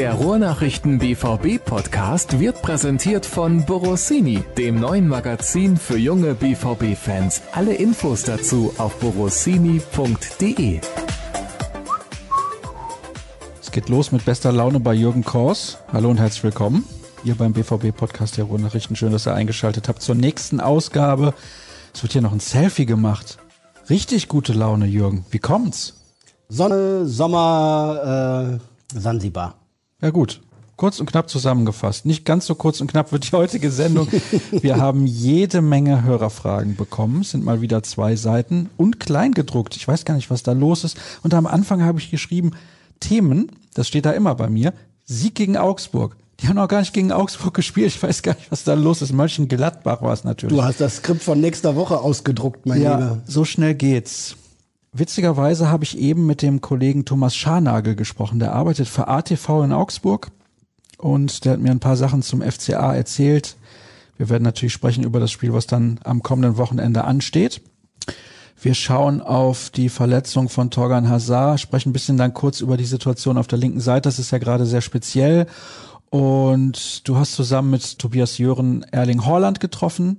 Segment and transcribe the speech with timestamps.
[0.00, 7.42] Der Ruhrnachrichten BVB Podcast wird präsentiert von Borossini, dem neuen Magazin für junge BVB Fans.
[7.52, 10.80] Alle Infos dazu auf borossini.de.
[13.60, 15.76] Es geht los mit bester Laune bei Jürgen Kors.
[15.92, 16.86] Hallo und herzlich willkommen.
[17.22, 18.96] Ihr beim BVB Podcast der Ruhrnachrichten.
[18.96, 21.34] Schön, dass ihr eingeschaltet habt zur nächsten Ausgabe.
[21.92, 23.36] Es wird hier noch ein Selfie gemacht.
[23.90, 25.26] Richtig gute Laune, Jürgen.
[25.30, 25.92] Wie kommt's?
[26.48, 28.58] Sonne, Sommer,
[28.94, 29.59] äh, Sansibar.
[30.02, 30.40] Ja gut,
[30.76, 32.06] kurz und knapp zusammengefasst.
[32.06, 34.08] Nicht ganz so kurz und knapp wird die heutige Sendung.
[34.50, 37.20] Wir haben jede Menge Hörerfragen bekommen.
[37.20, 39.76] Es sind mal wieder zwei Seiten und klein gedruckt.
[39.76, 40.96] Ich weiß gar nicht, was da los ist.
[41.22, 42.52] Und am Anfang habe ich geschrieben,
[42.98, 44.72] Themen, das steht da immer bei mir,
[45.04, 46.16] Sieg gegen Augsburg.
[46.40, 47.88] Die haben noch gar nicht gegen Augsburg gespielt.
[47.88, 49.12] Ich weiß gar nicht, was da los ist.
[49.12, 50.56] Mönchengladbach war es natürlich.
[50.56, 53.20] Du hast das Skript von nächster Woche ausgedruckt, mein ja, Lieber.
[53.26, 54.36] so schnell geht's.
[54.92, 58.40] Witzigerweise habe ich eben mit dem Kollegen Thomas Scharnagel gesprochen.
[58.40, 60.32] Der arbeitet für ATV in Augsburg
[60.98, 63.56] und der hat mir ein paar Sachen zum FCA erzählt.
[64.16, 67.62] Wir werden natürlich sprechen über das Spiel, was dann am kommenden Wochenende ansteht.
[68.60, 72.84] Wir schauen auf die Verletzung von Torgan Hazard, sprechen ein bisschen dann kurz über die
[72.84, 74.08] Situation auf der linken Seite.
[74.08, 75.46] Das ist ja gerade sehr speziell.
[76.10, 80.18] Und du hast zusammen mit Tobias Jören Erling Horland getroffen.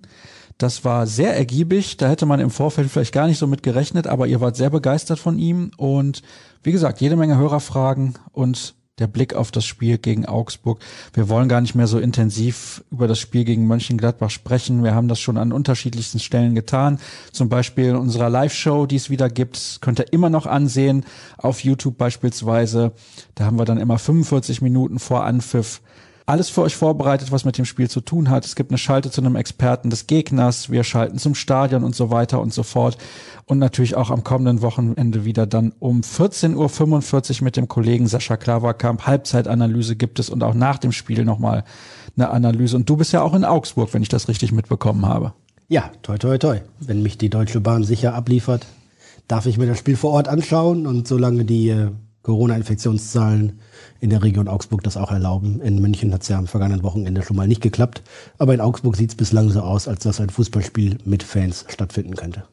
[0.61, 1.97] Das war sehr ergiebig.
[1.97, 4.69] Da hätte man im Vorfeld vielleicht gar nicht so mit gerechnet, aber ihr wart sehr
[4.69, 5.71] begeistert von ihm.
[5.75, 6.21] Und
[6.61, 10.79] wie gesagt, jede Menge Hörerfragen und der Blick auf das Spiel gegen Augsburg.
[11.15, 14.83] Wir wollen gar nicht mehr so intensiv über das Spiel gegen Mönchengladbach sprechen.
[14.83, 16.99] Wir haben das schon an unterschiedlichsten Stellen getan.
[17.31, 21.05] Zum Beispiel in unserer Live-Show, die es wieder gibt, könnt ihr immer noch ansehen.
[21.37, 22.91] Auf YouTube beispielsweise.
[23.33, 25.81] Da haben wir dann immer 45 Minuten vor Anpfiff
[26.31, 28.45] alles für euch vorbereitet, was mit dem Spiel zu tun hat.
[28.45, 30.69] Es gibt eine Schalte zu einem Experten des Gegners.
[30.69, 32.97] Wir schalten zum Stadion und so weiter und so fort.
[33.45, 38.38] Und natürlich auch am kommenden Wochenende wieder dann um 14.45 Uhr mit dem Kollegen Sascha
[38.38, 39.05] Klaverkamp.
[39.05, 41.66] Halbzeitanalyse gibt es und auch nach dem Spiel nochmal
[42.16, 42.77] eine Analyse.
[42.77, 45.33] Und du bist ja auch in Augsburg, wenn ich das richtig mitbekommen habe.
[45.67, 46.59] Ja, toi, toi, toi.
[46.79, 48.66] Wenn mich die Deutsche Bahn sicher abliefert,
[49.27, 51.91] darf ich mir das Spiel vor Ort anschauen und solange die äh,
[52.23, 53.59] Corona-Infektionszahlen
[54.01, 55.62] in der Region Augsburg das auch erlauben.
[55.62, 58.01] In München hat es ja am vergangenen Wochenende schon mal nicht geklappt.
[58.39, 62.16] Aber in Augsburg sieht es bislang so aus, als dass ein Fußballspiel mit Fans stattfinden
[62.16, 62.44] könnte.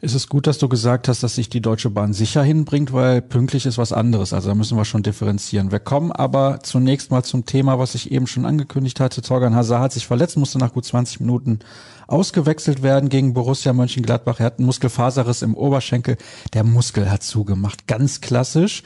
[0.00, 3.20] Ist es gut, dass du gesagt hast, dass sich die Deutsche Bahn sicher hinbringt, weil
[3.20, 4.32] pünktlich ist was anderes.
[4.32, 5.72] Also da müssen wir schon differenzieren.
[5.72, 9.22] Wir kommen aber zunächst mal zum Thema, was ich eben schon angekündigt hatte.
[9.22, 11.60] Torgan Hazard hat sich verletzt, musste nach gut 20 Minuten
[12.06, 14.40] ausgewechselt werden gegen Borussia Mönchengladbach.
[14.40, 16.16] Er hat einen Muskelfaserriss im Oberschenkel.
[16.54, 17.86] Der Muskel hat zugemacht.
[17.86, 18.82] Ganz klassisch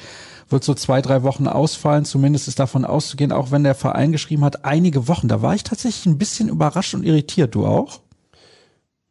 [0.49, 2.05] wird so zwei, drei Wochen ausfallen.
[2.05, 5.29] Zumindest ist davon auszugehen, auch wenn der Verein geschrieben hat, einige Wochen.
[5.29, 7.55] Da war ich tatsächlich ein bisschen überrascht und irritiert.
[7.55, 8.01] Du auch?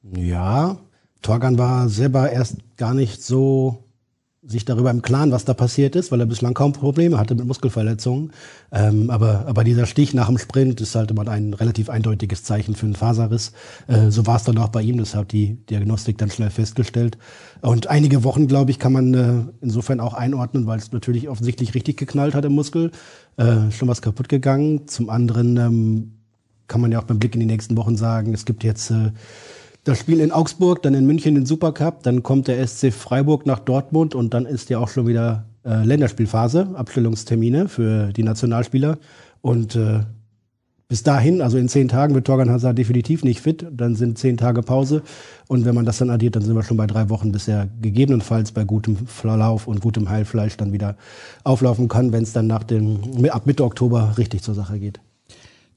[0.03, 0.77] Ja,
[1.21, 3.83] Torgan war selber erst gar nicht so
[4.43, 7.45] sich darüber im Klaren, was da passiert ist, weil er bislang kaum Probleme hatte mit
[7.45, 8.31] Muskelverletzungen.
[8.71, 12.73] Ähm, aber, aber dieser Stich nach dem Sprint ist halt immer ein relativ eindeutiges Zeichen
[12.73, 13.51] für einen Faserriss.
[13.87, 17.19] Äh, so war es dann auch bei ihm, das hat die Diagnostik dann schnell festgestellt.
[17.61, 21.75] Und einige Wochen, glaube ich, kann man äh, insofern auch einordnen, weil es natürlich offensichtlich
[21.75, 22.91] richtig geknallt hat im Muskel.
[23.37, 24.87] Äh, schon was kaputt gegangen.
[24.87, 26.13] Zum anderen ähm,
[26.67, 29.11] kann man ja auch beim Blick in die nächsten Wochen sagen, es gibt jetzt äh,
[29.83, 33.59] das Spiel in Augsburg, dann in München den Supercup, dann kommt der SC Freiburg nach
[33.59, 38.97] Dortmund und dann ist ja auch schon wieder äh, Länderspielphase, Abstellungstermine für die Nationalspieler.
[39.41, 40.01] Und äh,
[40.87, 43.65] bis dahin, also in zehn Tagen, wird Torgan Hazard definitiv nicht fit.
[43.71, 45.03] Dann sind zehn Tage Pause.
[45.47, 47.69] Und wenn man das dann addiert, dann sind wir schon bei drei Wochen, bis er
[47.81, 50.97] gegebenenfalls bei gutem Verlauf und gutem Heilfleisch dann wieder
[51.43, 52.99] auflaufen kann, wenn es dann nach dem,
[53.29, 54.99] ab Mitte Oktober richtig zur Sache geht.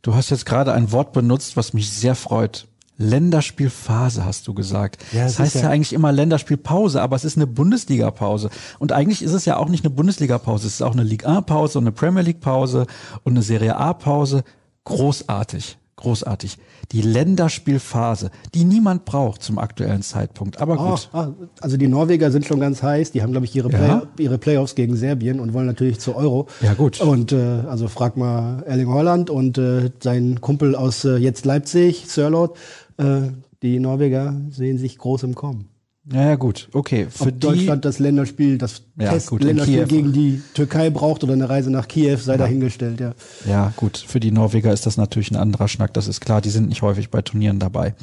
[0.03, 2.67] Du hast jetzt gerade ein Wort benutzt, was mich sehr freut.
[2.97, 5.03] Länderspielphase, hast du gesagt.
[5.13, 8.51] Ja, das, das heißt ja, ja, eigentlich immer Länderspielpause, aber es ist eine Bundesliga-Pause.
[8.79, 11.79] Und eigentlich ist es ja auch nicht eine Bundesliga-Pause, es ist auch eine Ligue 1-Pause
[11.79, 12.87] und eine Premier League-Pause
[13.25, 14.45] und eine Serie A-Pause.
[14.85, 16.59] Großartig, großartig.
[16.93, 20.61] Die Länderspielphase, die niemand braucht zum aktuellen Zeitpunkt.
[20.61, 21.09] Aber gut.
[21.13, 23.13] Oh, oh, also die Norweger sind schon ganz heiß.
[23.13, 24.03] Die haben, glaube ich, ihre, Play ja.
[24.19, 26.47] ihre Playoffs gegen Serbien und wollen natürlich zur Euro.
[26.61, 27.01] Ja, gut.
[27.01, 32.05] Und äh, also frag mal Erling Holland und äh, sein Kumpel aus äh, jetzt Leipzig,
[32.07, 32.57] Sörlot
[32.99, 33.31] äh,
[33.63, 35.69] die Norweger sehen sich groß im Kommen.
[36.13, 37.07] Ja, ja, gut, okay.
[37.09, 41.71] Für Ob Deutschland das Länderspiel, das ja, Testländerspiel gegen die Türkei braucht oder eine Reise
[41.71, 42.39] nach Kiew, sei ja.
[42.39, 43.15] dahingestellt, ja.
[43.49, 44.05] Ja, gut.
[44.07, 46.43] Für die Norweger ist das natürlich ein anderer Schnack, das ist klar.
[46.43, 47.95] Die sind nicht häufig bei Turnieren dabei.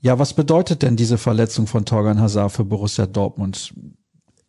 [0.00, 3.72] Ja, was bedeutet denn diese Verletzung von Torgan Hazard für Borussia Dortmund?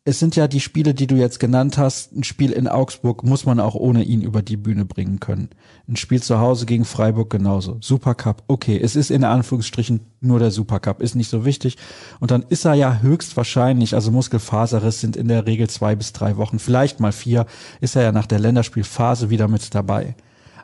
[0.03, 2.12] Es sind ja die Spiele, die du jetzt genannt hast.
[2.13, 5.50] Ein Spiel in Augsburg muss man auch ohne ihn über die Bühne bringen können.
[5.88, 7.77] Ein Spiel zu Hause gegen Freiburg genauso.
[7.81, 11.77] Supercup, okay, es ist in Anführungsstrichen nur der Supercup, ist nicht so wichtig.
[12.19, 16.36] Und dann ist er ja höchstwahrscheinlich, also Muskelfaserriss sind in der Regel zwei bis drei
[16.36, 17.45] Wochen, vielleicht mal vier,
[17.80, 20.15] ist er ja nach der Länderspielphase wieder mit dabei.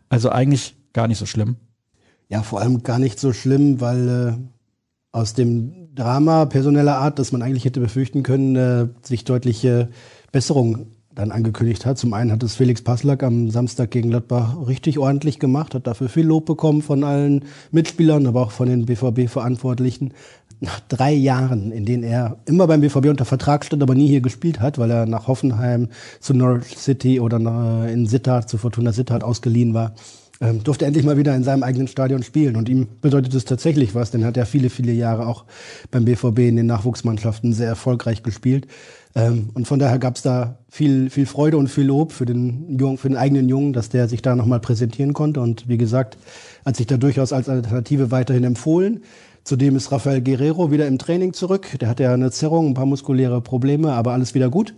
[0.09, 1.57] Also eigentlich gar nicht so schlimm.
[2.27, 4.57] Ja, vor allem gar nicht so schlimm, weil äh,
[5.11, 9.89] aus dem Drama personeller Art, das man eigentlich hätte befürchten können, äh, sich deutliche
[10.31, 11.97] Besserung dann angekündigt hat.
[11.97, 16.09] Zum einen hat es Felix Passlack am Samstag gegen Gladbach richtig ordentlich gemacht, hat dafür
[16.09, 20.13] viel Lob bekommen von allen Mitspielern, aber auch von den BVB-Verantwortlichen.
[20.59, 24.21] Nach drei Jahren, in denen er immer beim BVB unter Vertrag stand, aber nie hier
[24.21, 25.89] gespielt hat, weil er nach Hoffenheim
[26.19, 27.37] zu Norwich City oder
[27.87, 29.93] in Sittard, zu Fortuna Sittard ausgeliehen war,
[30.41, 32.55] ähm, durfte endlich mal wieder in seinem eigenen Stadion spielen.
[32.55, 35.45] Und ihm bedeutet es tatsächlich was, denn er hat ja viele, viele Jahre auch
[35.91, 38.67] beim BVB in den Nachwuchsmannschaften sehr erfolgreich gespielt.
[39.15, 42.77] Ähm, und von daher gab es da viel, viel Freude und viel Lob für den,
[42.79, 45.41] Jungen, für den eigenen Jungen, dass der sich da nochmal präsentieren konnte.
[45.41, 46.17] Und wie gesagt,
[46.65, 49.01] hat sich da durchaus als Alternative weiterhin empfohlen.
[49.43, 51.77] Zudem ist Rafael Guerrero wieder im Training zurück.
[51.79, 54.75] Der hatte ja eine Zerrung, ein paar muskuläre Probleme, aber alles wieder gut.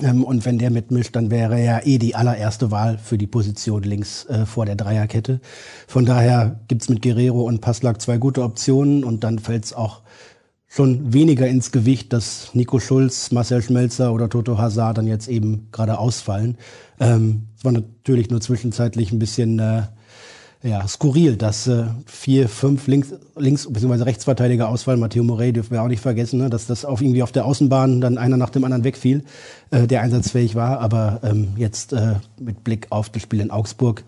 [0.00, 3.82] Ähm, und wenn der mitmischt, dann wäre er eh die allererste Wahl für die Position
[3.82, 5.40] links äh, vor der Dreierkette.
[5.86, 10.02] Von daher gibt's mit Guerrero und Passlack zwei gute Optionen und dann fällt's auch
[10.68, 15.68] schon weniger ins Gewicht, dass Nico Schulz, Marcel Schmelzer oder Toto Hazard dann jetzt eben
[15.72, 16.58] gerade ausfallen.
[17.00, 19.82] Ähm, war natürlich nur zwischenzeitlich ein bisschen äh,
[20.62, 24.02] ja, skurril, dass äh, vier, fünf links, links bzw.
[24.02, 27.30] Rechtsverteidiger Auswahl, Matteo Morey dürfen wir auch nicht vergessen, ne, dass das auf irgendwie auf
[27.30, 29.24] der Außenbahn dann einer nach dem anderen wegfiel,
[29.70, 30.80] äh, der einsatzfähig war.
[30.80, 34.02] Aber ähm, jetzt äh, mit Blick auf das Spiel in Augsburg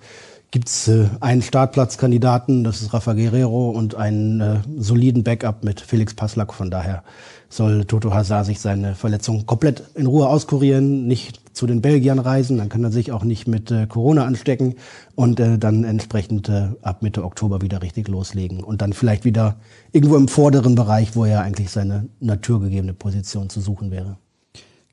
[0.50, 6.14] gibt's äh, einen Startplatzkandidaten, das ist Rafa Guerrero und einen äh, soliden Backup mit Felix
[6.14, 6.52] Passlack.
[6.52, 7.04] Von daher
[7.48, 12.58] soll Toto Hazard sich seine Verletzung komplett in Ruhe auskurieren, nicht zu den Belgiern reisen,
[12.58, 14.76] dann kann er sich auch nicht mit äh, Corona anstecken
[15.14, 19.56] und äh, dann entsprechend äh, ab Mitte Oktober wieder richtig loslegen und dann vielleicht wieder
[19.92, 24.16] irgendwo im vorderen Bereich, wo er eigentlich seine naturgegebene Position zu suchen wäre.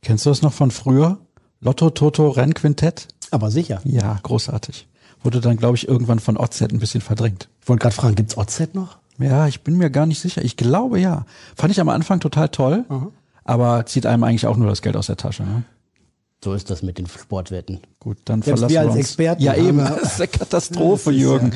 [0.02, 1.20] Kennst du das noch von früher?
[1.62, 3.08] Lotto, Toto, Rennquintett?
[3.32, 3.82] Aber sicher.
[3.84, 4.88] Ja, großartig.
[5.24, 7.50] Wurde dann, glaube ich, irgendwann von OZ ein bisschen verdrängt.
[7.62, 8.98] Ich wollte gerade fragen, gibt's OZ noch?
[9.20, 10.44] Ja, ich bin mir gar nicht sicher.
[10.44, 11.26] Ich glaube ja.
[11.56, 13.12] Fand ich am Anfang total toll, mhm.
[13.44, 15.44] aber zieht einem eigentlich auch nur das Geld aus der Tasche.
[15.44, 15.64] Ne?
[16.44, 17.80] So ist das mit den Sportwetten.
[18.00, 19.00] Gut, dann Selbst verlassen wir wir als uns.
[19.00, 19.78] Experten ja, eben.
[19.78, 21.52] Das ist eine Katastrophe, Jürgen.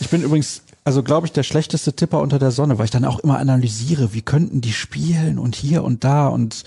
[0.00, 3.04] Ich bin übrigens, also glaube ich, der schlechteste Tipper unter der Sonne, weil ich dann
[3.04, 6.64] auch immer analysiere, wie könnten die spielen und hier und da und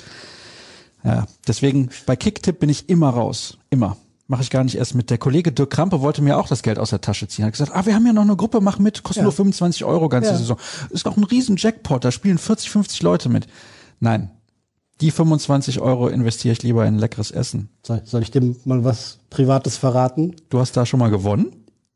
[1.04, 3.58] ja, deswegen bei Kicktipp bin ich immer raus.
[3.70, 3.98] Immer.
[4.32, 5.10] Mache ich gar nicht erst mit.
[5.10, 7.44] Der Kollege Dirk Krampe wollte mir auch das Geld aus der Tasche ziehen.
[7.44, 9.24] Hat gesagt, ah, wir haben ja noch eine Gruppe, mach mit, kostet Ja.
[9.24, 10.38] nur 25 Euro ganze Ja.
[10.38, 10.56] Saison.
[10.90, 13.48] Ist auch ein riesen Jackpot, da spielen 40, 50 Leute mit.
[14.00, 14.32] Nein.
[15.02, 17.68] Die 25 Euro investiere ich lieber in leckeres Essen.
[17.86, 20.34] Soll, soll ich dem mal was Privates verraten?
[20.48, 21.48] Du hast da schon mal gewonnen?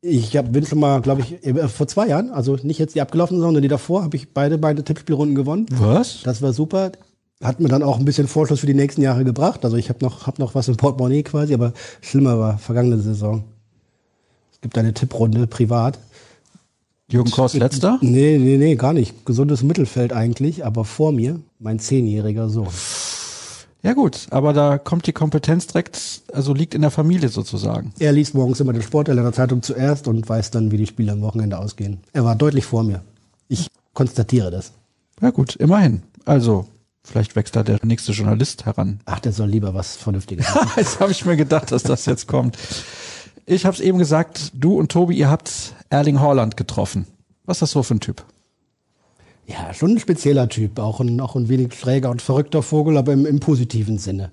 [0.02, 3.02] Ich hab, bin schon mal, glaube ich, äh, vor zwei Jahren, also nicht jetzt die
[3.02, 5.68] abgelaufene, sondern die davor, habe ich beide, beide Tippspielrunden gewonnen.
[5.72, 6.22] Was?
[6.24, 6.92] Das war super.
[7.44, 9.66] Hat mir dann auch ein bisschen Vorschuss für die nächsten Jahre gebracht.
[9.66, 13.44] Also ich habe noch, hab noch was im Portemonnaie quasi, aber schlimmer war vergangene Saison.
[14.54, 16.00] Es gibt eine Tipprunde privat.
[17.12, 18.00] Jürgen Kors letzter?
[18.02, 19.26] Nee, nee, nee, gar nicht.
[19.26, 22.70] Gesundes Mittelfeld eigentlich, aber vor mir mein zehnjähriger Sohn.
[23.84, 27.94] Ja gut, aber da kommt die Kompetenz direkt, also liegt in der Familie sozusagen.
[28.00, 30.88] Er liest morgens immer den Sportteil in der Zeitung zuerst und weiß dann, wie die
[30.88, 32.00] Spiele am Wochenende ausgehen.
[32.12, 33.04] Er war deutlich vor mir.
[33.48, 34.72] Ich konstatiere das.
[35.22, 36.02] Ja gut, immerhin.
[36.26, 36.66] Also,
[37.06, 39.00] vielleicht wächst da der nächste Journalist heran.
[39.06, 40.72] Ach, der soll lieber was Vernünftiges machen.
[40.76, 42.58] Jetzt habe ich mir gedacht, dass das jetzt kommt.
[43.46, 47.06] Ich habe es eben gesagt, du und Tobi, ihr habt Erling Haaland getroffen.
[47.46, 48.26] Was ist das so für ein Typ?
[49.48, 53.14] Ja, schon ein spezieller Typ, auch ein, auch ein wenig schräger und verrückter Vogel, aber
[53.14, 54.32] im, im positiven Sinne.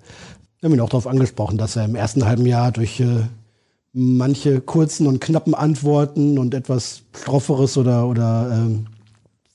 [0.61, 3.25] Wir haben ihn auch darauf angesprochen, dass er im ersten halben Jahr durch äh,
[3.93, 8.87] manche kurzen und knappen Antworten und etwas strofferes oder, oder ähm,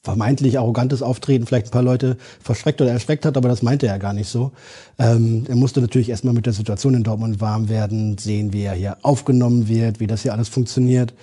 [0.08, 4.00] vermeintlich arrogantes Auftreten vielleicht ein paar Leute verschreckt oder erschreckt hat, aber das meinte er
[4.00, 4.54] gar nicht so.
[4.98, 8.74] Ähm, er musste natürlich erstmal mit der Situation in Dortmund warm werden, sehen, wie er
[8.74, 11.14] hier aufgenommen wird, wie das hier alles funktioniert.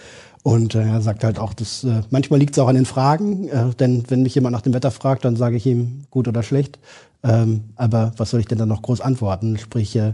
[0.42, 3.48] Und äh, er sagt halt auch, dass äh, manchmal liegt es auch an den Fragen,
[3.48, 6.42] äh, denn wenn mich jemand nach dem Wetter fragt, dann sage ich ihm gut oder
[6.42, 6.78] schlecht.
[7.22, 9.56] Ähm, aber was soll ich denn dann noch groß antworten?
[9.56, 10.12] Sprich, äh,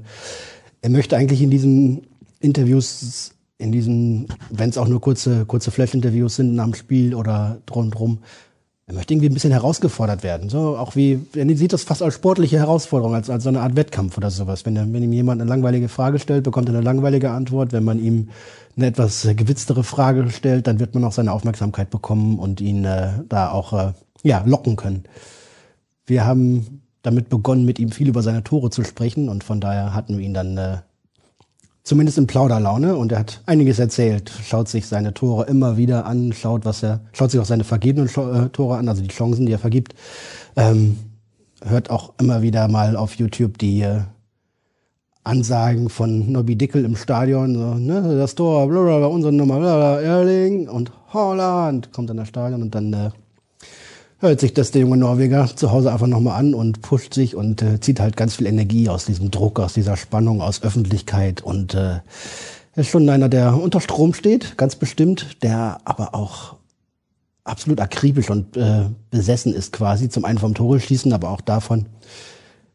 [0.80, 2.06] er möchte eigentlich in diesen
[2.38, 7.90] Interviews, in diesen, wenn es auch nur kurze, kurze Flash-Interviews sind dem Spiel oder drum
[7.90, 8.18] drum,
[8.90, 10.48] er möchte irgendwie ein bisschen herausgefordert werden.
[10.48, 13.76] So auch wie, er sieht das fast als sportliche Herausforderung, als, als so eine Art
[13.76, 14.66] Wettkampf oder sowas.
[14.66, 17.72] Wenn, wenn ihm jemand eine langweilige Frage stellt, bekommt er eine langweilige Antwort.
[17.72, 18.30] Wenn man ihm
[18.76, 23.10] eine etwas gewitztere Frage stellt, dann wird man auch seine Aufmerksamkeit bekommen und ihn äh,
[23.28, 23.92] da auch äh,
[24.24, 25.04] ja, locken können.
[26.04, 29.94] Wir haben damit begonnen, mit ihm viel über seine Tore zu sprechen und von daher
[29.94, 30.78] hatten wir ihn dann äh,
[31.90, 32.94] zumindest in Plauderlaune.
[32.94, 37.00] Und er hat einiges erzählt, schaut sich seine Tore immer wieder an, schaut, was er,
[37.12, 39.96] schaut sich auch seine vergebenen äh, Tore an, also die Chancen, die er vergibt.
[40.54, 40.98] Ähm,
[41.64, 44.02] hört auch immer wieder mal auf YouTube die äh,
[45.24, 50.68] Ansagen von Nobby Dickel im Stadion, so, ne, das Tor, blablabla, unsere Nummer, blablabla, Erling
[50.68, 53.10] und Holland kommt in das Stadion und dann äh,
[54.20, 57.62] hört sich das der junge Norweger zu Hause einfach nochmal an und pusht sich und
[57.62, 61.74] äh, zieht halt ganz viel Energie aus diesem Druck, aus dieser Spannung, aus Öffentlichkeit und
[61.74, 62.00] äh,
[62.76, 66.56] ist schon einer, der unter Strom steht, ganz bestimmt, der aber auch
[67.44, 71.86] absolut akribisch und äh, besessen ist quasi, zum einen vom Tore schießen, aber auch davon,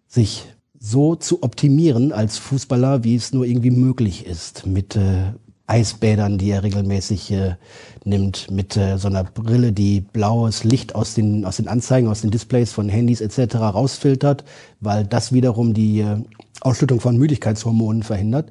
[0.07, 0.45] sich
[0.77, 5.33] so zu optimieren als Fußballer, wie es nur irgendwie möglich ist, mit äh,
[5.67, 7.55] Eisbädern, die er regelmäßig äh,
[8.03, 12.21] nimmt, mit äh, so einer Brille, die blaues Licht aus den, aus den Anzeigen, aus
[12.21, 13.55] den Displays von Handys etc.
[13.55, 14.43] rausfiltert,
[14.79, 16.17] weil das wiederum die äh,
[16.61, 18.49] Ausschüttung von Müdigkeitshormonen verhindert.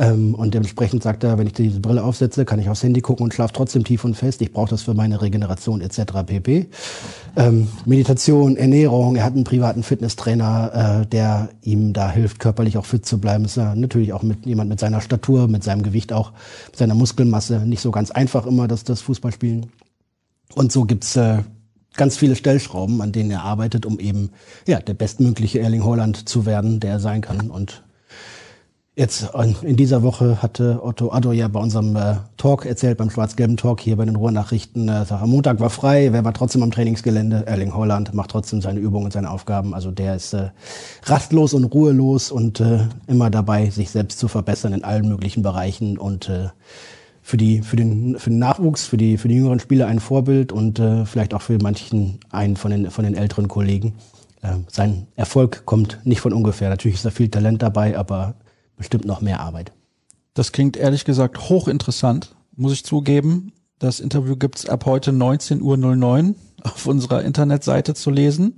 [0.00, 3.24] Ähm, und dementsprechend sagt er, wenn ich diese Brille aufsetze, kann ich aufs Handy gucken
[3.24, 4.40] und schlafe trotzdem tief und fest.
[4.40, 6.24] Ich brauche das für meine Regeneration etc.
[6.24, 6.68] pp.
[7.36, 12.86] Ähm, Meditation, Ernährung, er hat einen privaten Fitnesstrainer, äh, der ihm da hilft, körperlich auch
[12.86, 13.44] fit zu bleiben.
[13.44, 16.32] Ist ja natürlich auch mit jemand mit seiner Statur, mit seinem Gewicht auch,
[16.68, 19.66] mit seiner Muskelmasse nicht so ganz einfach immer, das, das Fußballspielen.
[20.54, 21.42] Und so gibt's äh,
[21.94, 24.30] ganz viele Stellschrauben, an denen er arbeitet, um eben
[24.66, 27.50] ja der bestmögliche Erling Holland zu werden, der er sein kann.
[27.50, 27.82] Und
[28.96, 29.30] Jetzt
[29.62, 33.80] in dieser Woche hatte Otto Addo ja bei unserem äh, Talk erzählt, beim schwarz-gelben Talk
[33.80, 37.46] hier bei den Ruhrnachrichten, äh, am Montag war frei, wer war trotzdem am Trainingsgelände?
[37.46, 39.74] Erling Holland macht trotzdem seine Übungen und seine Aufgaben.
[39.74, 40.50] Also der ist äh,
[41.04, 42.62] rastlos und ruhelos und
[43.06, 46.30] immer dabei, sich selbst zu verbessern in allen möglichen Bereichen und
[47.22, 50.52] für die für den für den Nachwuchs, für die für die jüngeren Spieler ein Vorbild
[50.52, 53.94] und vielleicht auch für manchen einen von den von den älteren Kollegen.
[54.68, 56.68] Sein Erfolg kommt nicht von ungefähr.
[56.68, 58.34] Natürlich ist da viel Talent dabei, aber
[58.80, 59.72] bestimmt noch mehr Arbeit.
[60.32, 63.52] Das klingt ehrlich gesagt hochinteressant, muss ich zugeben.
[63.78, 68.56] Das Interview gibt's ab heute 19.09 Uhr auf unserer Internetseite zu lesen.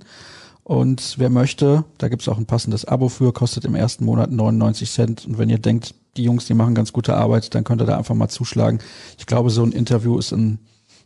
[0.63, 4.89] Und wer möchte, da gibt's auch ein passendes Abo für, kostet im ersten Monat 99
[4.89, 5.25] Cent.
[5.25, 7.97] Und wenn ihr denkt, die Jungs, die machen ganz gute Arbeit, dann könnt ihr da
[7.97, 8.79] einfach mal zuschlagen.
[9.17, 10.59] Ich glaube, so ein Interview ist ein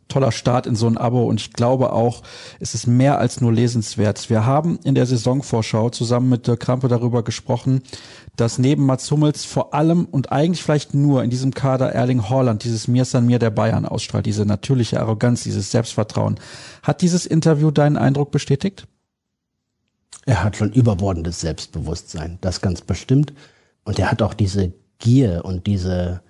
[0.07, 2.23] toller Start in so ein Abo und ich glaube auch,
[2.59, 4.29] es ist mehr als nur lesenswert.
[4.29, 7.81] Wir haben in der Saisonvorschau zusammen mit Dirk Krampe darüber gesprochen,
[8.37, 12.63] dass neben Mats Hummels vor allem und eigentlich vielleicht nur in diesem Kader Erling Haaland
[12.63, 16.39] dieses Mir san mir der Bayern ausstrahlt, diese natürliche Arroganz, dieses Selbstvertrauen.
[16.83, 18.87] Hat dieses Interview deinen Eindruck bestätigt?
[20.25, 23.33] Er hat schon überbordendes Selbstbewusstsein, das ganz bestimmt.
[23.83, 26.21] Und er hat auch diese Gier und diese,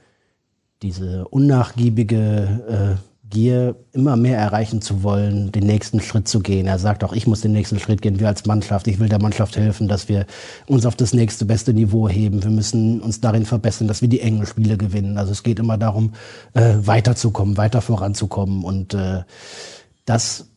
[0.81, 6.65] diese unnachgiebige äh, Gier, immer mehr erreichen zu wollen, den nächsten Schritt zu gehen.
[6.65, 8.87] Er sagt auch, ich muss den nächsten Schritt gehen, wir als Mannschaft.
[8.87, 10.25] Ich will der Mannschaft helfen, dass wir
[10.67, 12.43] uns auf das nächste beste Niveau heben.
[12.43, 15.17] Wir müssen uns darin verbessern, dass wir die engen Spiele gewinnen.
[15.17, 16.13] Also es geht immer darum,
[16.53, 18.63] äh, weiterzukommen, weiter voranzukommen.
[18.63, 19.23] Und äh,
[20.05, 20.47] das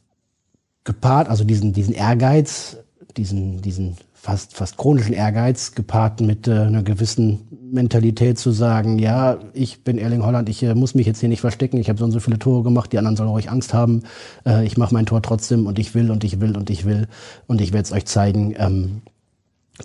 [0.84, 2.76] gepaart, also diesen, diesen Ehrgeiz,
[3.16, 9.38] diesen, diesen fast, fast chronischen Ehrgeiz gepaart mit äh, einer gewissen Mentalität zu sagen, ja,
[9.54, 12.04] ich bin Erling Holland, ich äh, muss mich jetzt hier nicht verstecken, ich habe so
[12.04, 14.02] und so viele Tore gemacht, die anderen sollen ruhig Angst haben,
[14.44, 17.08] äh, ich mache mein Tor trotzdem und ich will und ich will und ich will
[17.46, 18.54] und ich werde es euch zeigen.
[18.58, 19.02] Ähm,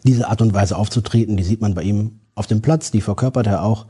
[0.04, 3.48] diese Art und Weise aufzutreten, die sieht man bei ihm auf dem Platz, die verkörpert
[3.48, 3.86] er auch.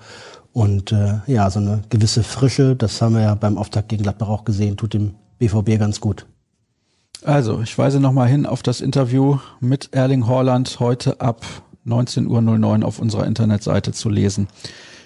[0.54, 4.30] Und äh, ja, so eine gewisse Frische, das haben wir ja beim Auftakt gegen Gladbach
[4.30, 6.28] auch gesehen, tut dem BVB ganz gut.
[7.24, 11.45] Also, ich weise nochmal hin auf das Interview mit Erling Haaland heute ab
[11.86, 14.48] 19.09 Uhr auf unserer Internetseite zu lesen.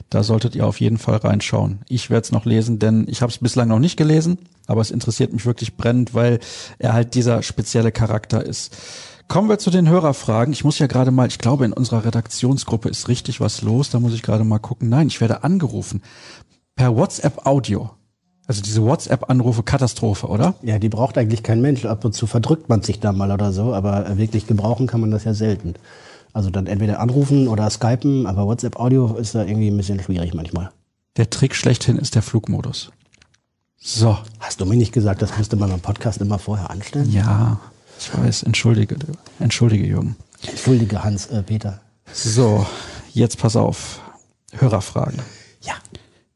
[0.09, 1.79] Da solltet ihr auf jeden Fall reinschauen.
[1.87, 4.91] Ich werde es noch lesen, denn ich habe es bislang noch nicht gelesen, aber es
[4.91, 6.39] interessiert mich wirklich brennend, weil
[6.79, 8.75] er halt dieser spezielle Charakter ist.
[9.27, 10.51] Kommen wir zu den Hörerfragen.
[10.51, 13.91] Ich muss ja gerade mal, ich glaube, in unserer Redaktionsgruppe ist richtig was los.
[13.91, 14.89] Da muss ich gerade mal gucken.
[14.89, 16.01] Nein, ich werde angerufen.
[16.75, 17.91] Per WhatsApp Audio.
[18.49, 20.55] Also diese WhatsApp-Anrufe Katastrophe, oder?
[20.63, 21.85] Ja, die braucht eigentlich kein Mensch.
[21.85, 25.11] Ab und zu verdrückt man sich da mal oder so, aber wirklich gebrauchen kann man
[25.11, 25.75] das ja selten.
[26.33, 30.71] Also dann entweder anrufen oder skypen, aber WhatsApp-Audio ist da irgendwie ein bisschen schwierig manchmal.
[31.17, 32.91] Der Trick schlechthin ist der Flugmodus.
[33.77, 34.17] So.
[34.39, 37.07] Hast du mir nicht gesagt, das müsste man beim Podcast immer vorher anstellen?
[37.11, 37.59] Ja,
[37.99, 38.41] ich weiß.
[38.41, 38.95] Entschuldige,
[39.39, 40.15] entschuldige, Jürgen.
[40.47, 41.81] Entschuldige, Hans, äh, Peter.
[42.11, 42.65] So,
[43.13, 44.01] jetzt pass auf.
[44.53, 45.19] Hörerfragen.
[45.61, 45.75] Ja.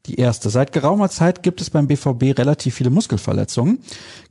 [0.06, 0.50] Die erste.
[0.50, 3.78] Seit geraumer Zeit gibt es beim BVB relativ viele Muskelverletzungen.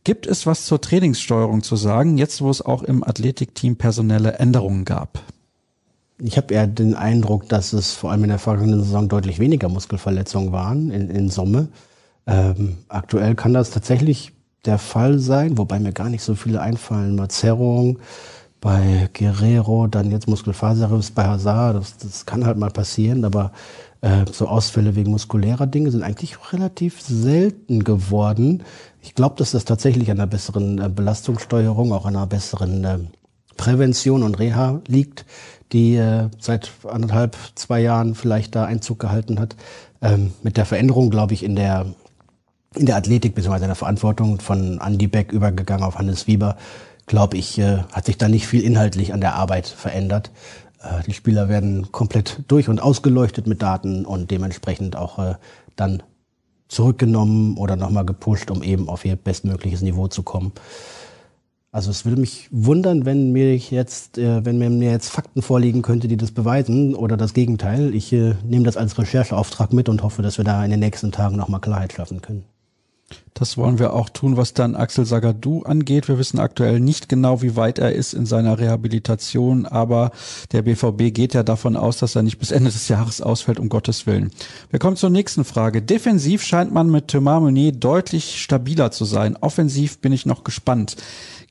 [0.03, 4.85] Gibt es was zur Trainingssteuerung zu sagen, jetzt wo es auch im Athletikteam personelle Änderungen
[4.85, 5.19] gab?
[6.19, 9.67] Ich habe eher den Eindruck, dass es vor allem in der vergangenen Saison deutlich weniger
[9.67, 11.69] Muskelverletzungen waren in, in Summe.
[12.27, 14.31] Ähm, aktuell kann das tatsächlich
[14.65, 17.15] der Fall sein, wobei mir gar nicht so viele einfallen.
[17.15, 17.97] Mal Zerrung,
[18.61, 23.51] bei Guerrero, dann jetzt Muskelfaserriss bei Hazard, das, das kann halt mal passieren, aber
[24.03, 28.63] äh, so Ausfälle wegen muskulärer Dinge sind eigentlich relativ selten geworden.
[29.01, 32.99] Ich glaube, dass das tatsächlich an einer besseren äh, Belastungssteuerung, auch an einer besseren äh,
[33.55, 35.25] Prävention und Reha liegt,
[35.71, 39.55] die äh, seit anderthalb, zwei Jahren vielleicht da Einzug gehalten hat.
[40.01, 41.85] Ähm, mit der Veränderung, glaube ich, in der
[42.75, 43.55] in der Athletik bzw.
[43.57, 46.57] in der Verantwortung von Andy Beck übergegangen auf Hannes Wieber,
[47.05, 50.31] glaube ich, äh, hat sich da nicht viel inhaltlich an der Arbeit verändert.
[50.83, 55.35] Äh, die Spieler werden komplett durch und ausgeleuchtet mit Daten und dementsprechend auch äh,
[55.75, 56.03] dann
[56.67, 60.51] zurückgenommen oder nochmal gepusht, um eben auf ihr bestmögliches Niveau zu kommen.
[61.71, 66.07] Also es würde mich wundern, wenn mir jetzt, äh, wenn mir jetzt Fakten vorliegen könnte,
[66.07, 67.95] die das beweisen oder das Gegenteil.
[67.95, 71.35] Ich nehme das als Rechercheauftrag mit und hoffe, dass wir da in den nächsten Tagen
[71.35, 72.45] nochmal Klarheit schaffen können.
[73.33, 76.07] Das wollen wir auch tun, was dann Axel Sagadou angeht.
[76.07, 80.11] Wir wissen aktuell nicht genau, wie weit er ist in seiner Rehabilitation, aber
[80.51, 83.69] der BVB geht ja davon aus, dass er nicht bis Ende des Jahres ausfällt, um
[83.69, 84.31] Gottes Willen.
[84.69, 85.81] Wir kommen zur nächsten Frage.
[85.81, 89.35] Defensiv scheint man mit Thomas Meunier deutlich stabiler zu sein.
[89.41, 90.95] Offensiv bin ich noch gespannt.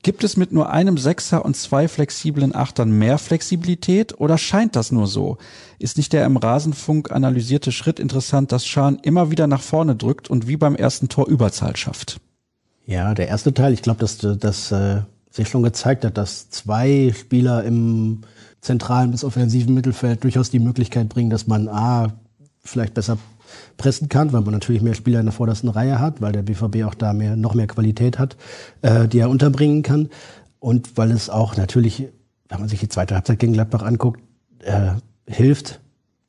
[0.03, 4.91] Gibt es mit nur einem Sechser und zwei flexiblen Achtern mehr Flexibilität oder scheint das
[4.91, 5.37] nur so?
[5.79, 10.29] Ist nicht der im Rasenfunk analysierte Schritt interessant, dass Schahn immer wieder nach vorne drückt
[10.29, 12.19] und wie beim ersten Tor Überzahl schafft?
[12.85, 17.13] Ja, der erste Teil, ich glaube, dass das äh, sich schon gezeigt hat, dass zwei
[17.17, 18.23] Spieler im
[18.59, 22.13] zentralen bis offensiven Mittelfeld durchaus die Möglichkeit bringen, dass man A,
[22.61, 23.17] vielleicht besser
[23.77, 26.83] pressen kann, weil man natürlich mehr Spieler in der vordersten Reihe hat, weil der BVB
[26.83, 28.37] auch da mehr, noch mehr Qualität hat,
[28.81, 30.09] äh, die er unterbringen kann.
[30.59, 32.07] Und weil es auch natürlich,
[32.49, 34.21] wenn man sich die zweite Halbzeit gegen Gladbach anguckt,
[34.59, 34.91] äh,
[35.27, 35.81] hilft,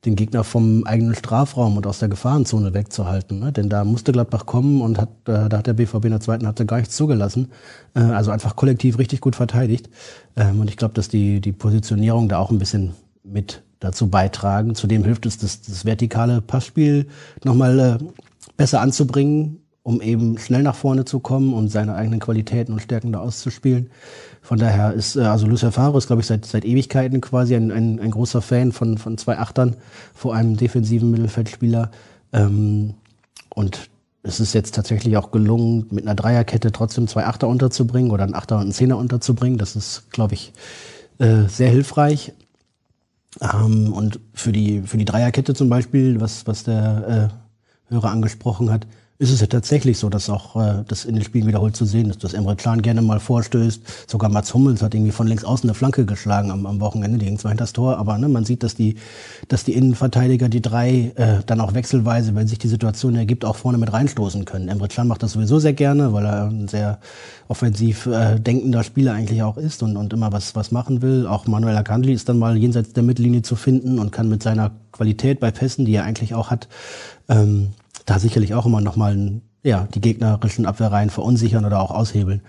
[0.05, 3.39] den Gegner vom eigenen Strafraum und aus der Gefahrenzone wegzuhalten.
[3.39, 3.51] Ne?
[3.51, 6.45] Denn da musste Gladbach kommen und hat, äh, da hat der BVB in der zweiten
[6.45, 7.51] Halbzeit gar nichts zugelassen.
[7.95, 9.89] Äh, also einfach kollektiv richtig gut verteidigt.
[10.35, 14.75] Ähm, und ich glaube, dass die, die Positionierung da auch ein bisschen mit dazu beitragen.
[14.75, 17.07] Zudem hilft es, das, das vertikale Passspiel
[17.43, 17.97] nochmal äh,
[18.57, 23.11] besser anzubringen, um eben schnell nach vorne zu kommen und seine eigenen Qualitäten und Stärken
[23.11, 23.89] da auszuspielen.
[24.41, 27.71] Von daher ist, äh, also Lucia Faro ist, glaube ich, seit, seit Ewigkeiten quasi ein,
[27.71, 29.75] ein, ein großer Fan von, von zwei Achtern
[30.13, 31.91] vor einem defensiven Mittelfeldspieler.
[32.33, 32.95] Ähm,
[33.49, 33.89] und
[34.23, 38.33] es ist jetzt tatsächlich auch gelungen, mit einer Dreierkette trotzdem zwei Achter unterzubringen oder einen
[38.33, 39.59] Achter und einen Zehner unterzubringen.
[39.59, 40.51] Das ist, glaube ich,
[41.19, 42.33] äh, sehr hilfreich.
[43.41, 47.31] Ähm, und für die, für die Dreierkette zum Beispiel, was, was der
[47.89, 51.23] äh, Hörer angesprochen hat, ist es ja tatsächlich so, dass auch äh, das in den
[51.23, 54.09] Spielen wiederholt zu sehen ist, dass Emre Can gerne mal vorstößt.
[54.09, 57.25] Sogar Mats Hummels hat irgendwie von links außen eine Flanke geschlagen am, am Wochenende, die
[57.25, 58.95] ging zwar hinter das Tor, aber ne, man sieht, dass die,
[59.47, 63.55] dass die Innenverteidiger, die drei, äh, dann auch wechselweise, wenn sich die Situation ergibt, auch
[63.55, 64.67] vorne mit reinstoßen können.
[64.67, 66.99] Emre Can macht das sowieso sehr gerne, weil er ein sehr
[67.47, 71.25] offensiv äh, denkender Spieler eigentlich auch ist und, und immer was, was machen will.
[71.25, 74.71] Auch Manuel Akandli ist dann mal jenseits der Mittellinie zu finden und kann mit seiner
[74.91, 76.67] Qualität bei Pässen, die er eigentlich auch hat,
[77.29, 77.69] ähm,
[78.05, 82.41] da sicherlich auch immer nochmal ja, die gegnerischen Abwehrreihen verunsichern oder auch aushebeln.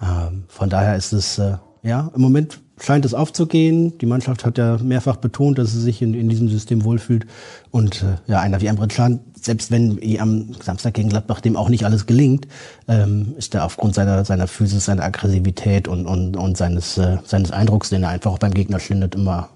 [0.00, 3.98] Ähm, von daher ist es, äh, ja, im Moment scheint es aufzugehen.
[3.98, 7.26] Die Mannschaft hat ja mehrfach betont, dass sie sich in, in diesem System wohlfühlt.
[7.70, 11.68] Und äh, ja, einer wie Emre Can, selbst wenn am Samstag gegen Gladbach dem auch
[11.68, 12.48] nicht alles gelingt,
[12.88, 17.50] ähm, ist er aufgrund seiner, seiner Physis, seiner Aggressivität und, und, und seines, äh, seines
[17.50, 19.50] Eindrucks, den er einfach auch beim Gegner schindet, immer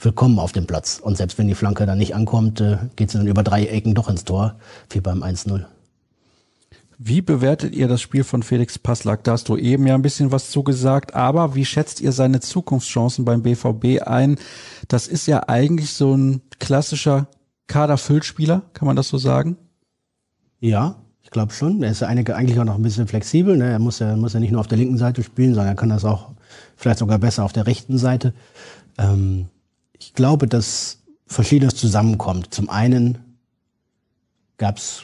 [0.00, 0.98] willkommen auf dem Platz.
[1.02, 3.94] Und selbst wenn die Flanke dann nicht ankommt, äh, geht sie dann über drei Ecken
[3.94, 4.56] doch ins Tor,
[4.90, 5.64] wie beim 1-0.
[6.98, 9.24] Wie bewertet ihr das Spiel von Felix Passlack?
[9.24, 13.24] Da hast du eben ja ein bisschen was zugesagt, aber wie schätzt ihr seine Zukunftschancen
[13.24, 14.36] beim BVB ein?
[14.88, 17.28] Das ist ja eigentlich so ein klassischer
[17.68, 19.56] Kaderfüllspieler, kann man das so sagen?
[20.58, 21.82] Ja, ich glaube schon.
[21.82, 23.56] Er ist ja eigentlich auch noch ein bisschen flexibel.
[23.56, 23.70] Ne?
[23.70, 25.88] Er muss ja, muss ja nicht nur auf der linken Seite spielen, sondern er kann
[25.88, 26.32] das auch
[26.76, 28.34] vielleicht sogar besser auf der rechten Seite.
[28.98, 29.46] Ähm,
[30.00, 32.52] ich glaube, dass Verschiedenes zusammenkommt.
[32.52, 33.18] Zum einen
[34.58, 35.02] gab es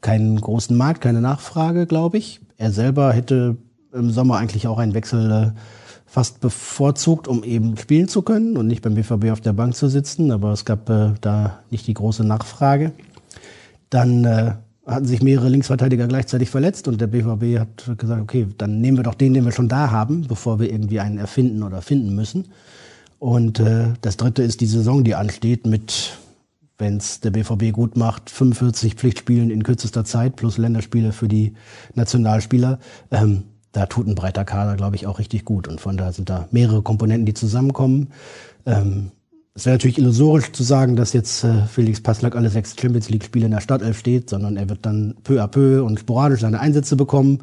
[0.00, 2.40] keinen großen Markt, keine Nachfrage, glaube ich.
[2.56, 3.56] Er selber hätte
[3.92, 5.60] im Sommer eigentlich auch einen Wechsel äh,
[6.06, 9.88] fast bevorzugt, um eben spielen zu können und nicht beim BVB auf der Bank zu
[9.88, 10.30] sitzen.
[10.30, 12.92] Aber es gab äh, da nicht die große Nachfrage.
[13.90, 14.52] Dann äh,
[14.86, 19.04] hatten sich mehrere Linksverteidiger gleichzeitig verletzt und der BVB hat gesagt, okay, dann nehmen wir
[19.04, 22.46] doch den, den wir schon da haben, bevor wir irgendwie einen erfinden oder finden müssen.
[23.18, 26.18] Und äh, das dritte ist die Saison, die ansteht mit,
[26.78, 31.54] wenn es der BVB gut macht, 45 Pflichtspielen in kürzester Zeit plus Länderspiele für die
[31.94, 32.78] Nationalspieler.
[33.10, 35.68] Ähm, da tut ein breiter Kader, glaube ich, auch richtig gut.
[35.68, 38.08] Und von da sind da mehrere Komponenten, die zusammenkommen.
[38.64, 39.12] Ähm,
[39.54, 43.46] es wäre natürlich illusorisch zu sagen, dass jetzt äh, Felix Passlack alle sechs Champions League-Spiele
[43.46, 46.96] in der Startelf steht, sondern er wird dann peu à peu und sporadisch seine Einsätze
[46.96, 47.42] bekommen.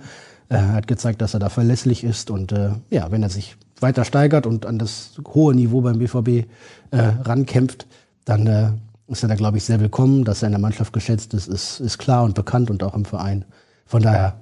[0.49, 4.05] Er hat gezeigt, dass er da verlässlich ist und äh, ja, wenn er sich weiter
[4.05, 6.47] steigert und an das hohe Niveau beim BVB
[6.91, 7.87] äh, rankämpft,
[8.25, 8.71] dann äh,
[9.07, 10.23] ist er da, glaube ich, sehr willkommen.
[10.23, 13.05] Dass er in der Mannschaft geschätzt ist, ist, ist klar und bekannt und auch im
[13.05, 13.45] Verein.
[13.85, 14.39] Von daher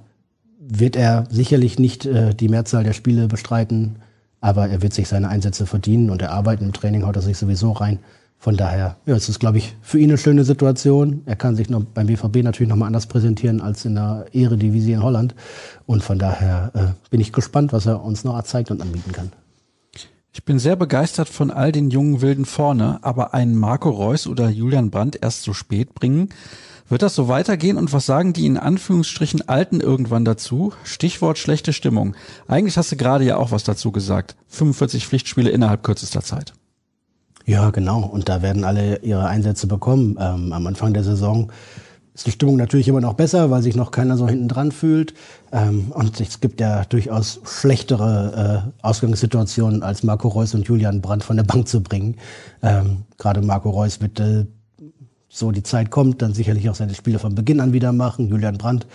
[0.59, 3.97] wird er sicherlich nicht äh, die Mehrzahl der Spiele bestreiten,
[4.39, 7.37] aber er wird sich seine Einsätze verdienen und er arbeitet im Training, haut er sich
[7.37, 7.99] sowieso rein.
[8.41, 11.21] Von daher, ja, es ist, glaube ich, für ihn eine schöne Situation.
[11.27, 15.03] Er kann sich noch beim BVB natürlich nochmal anders präsentieren als in der Eredivisie in
[15.03, 15.35] Holland.
[15.85, 19.31] Und von daher äh, bin ich gespannt, was er uns noch zeigt und anbieten kann.
[20.33, 24.49] Ich bin sehr begeistert von all den jungen Wilden vorne, aber einen Marco Reus oder
[24.49, 26.29] Julian Brandt erst so spät bringen.
[26.89, 30.73] Wird das so weitergehen und was sagen die in Anführungsstrichen Alten irgendwann dazu?
[30.83, 32.15] Stichwort schlechte Stimmung.
[32.47, 34.35] Eigentlich hast du gerade ja auch was dazu gesagt.
[34.47, 36.53] 45 Pflichtspiele innerhalb kürzester Zeit.
[37.45, 38.01] Ja, genau.
[38.01, 40.17] Und da werden alle ihre Einsätze bekommen.
[40.19, 41.51] Ähm, am Anfang der Saison
[42.13, 45.13] ist die Stimmung natürlich immer noch besser, weil sich noch keiner so hinten dran fühlt.
[45.51, 51.23] Ähm, und es gibt ja durchaus schlechtere äh, Ausgangssituationen, als Marco Reus und Julian Brandt
[51.23, 52.15] von der Bank zu bringen.
[52.61, 54.45] Ähm, Gerade Marco Reus wird äh,
[55.29, 58.27] so die Zeit kommt, dann sicherlich auch seine Spiele von Beginn an wieder machen.
[58.27, 58.85] Julian Brandt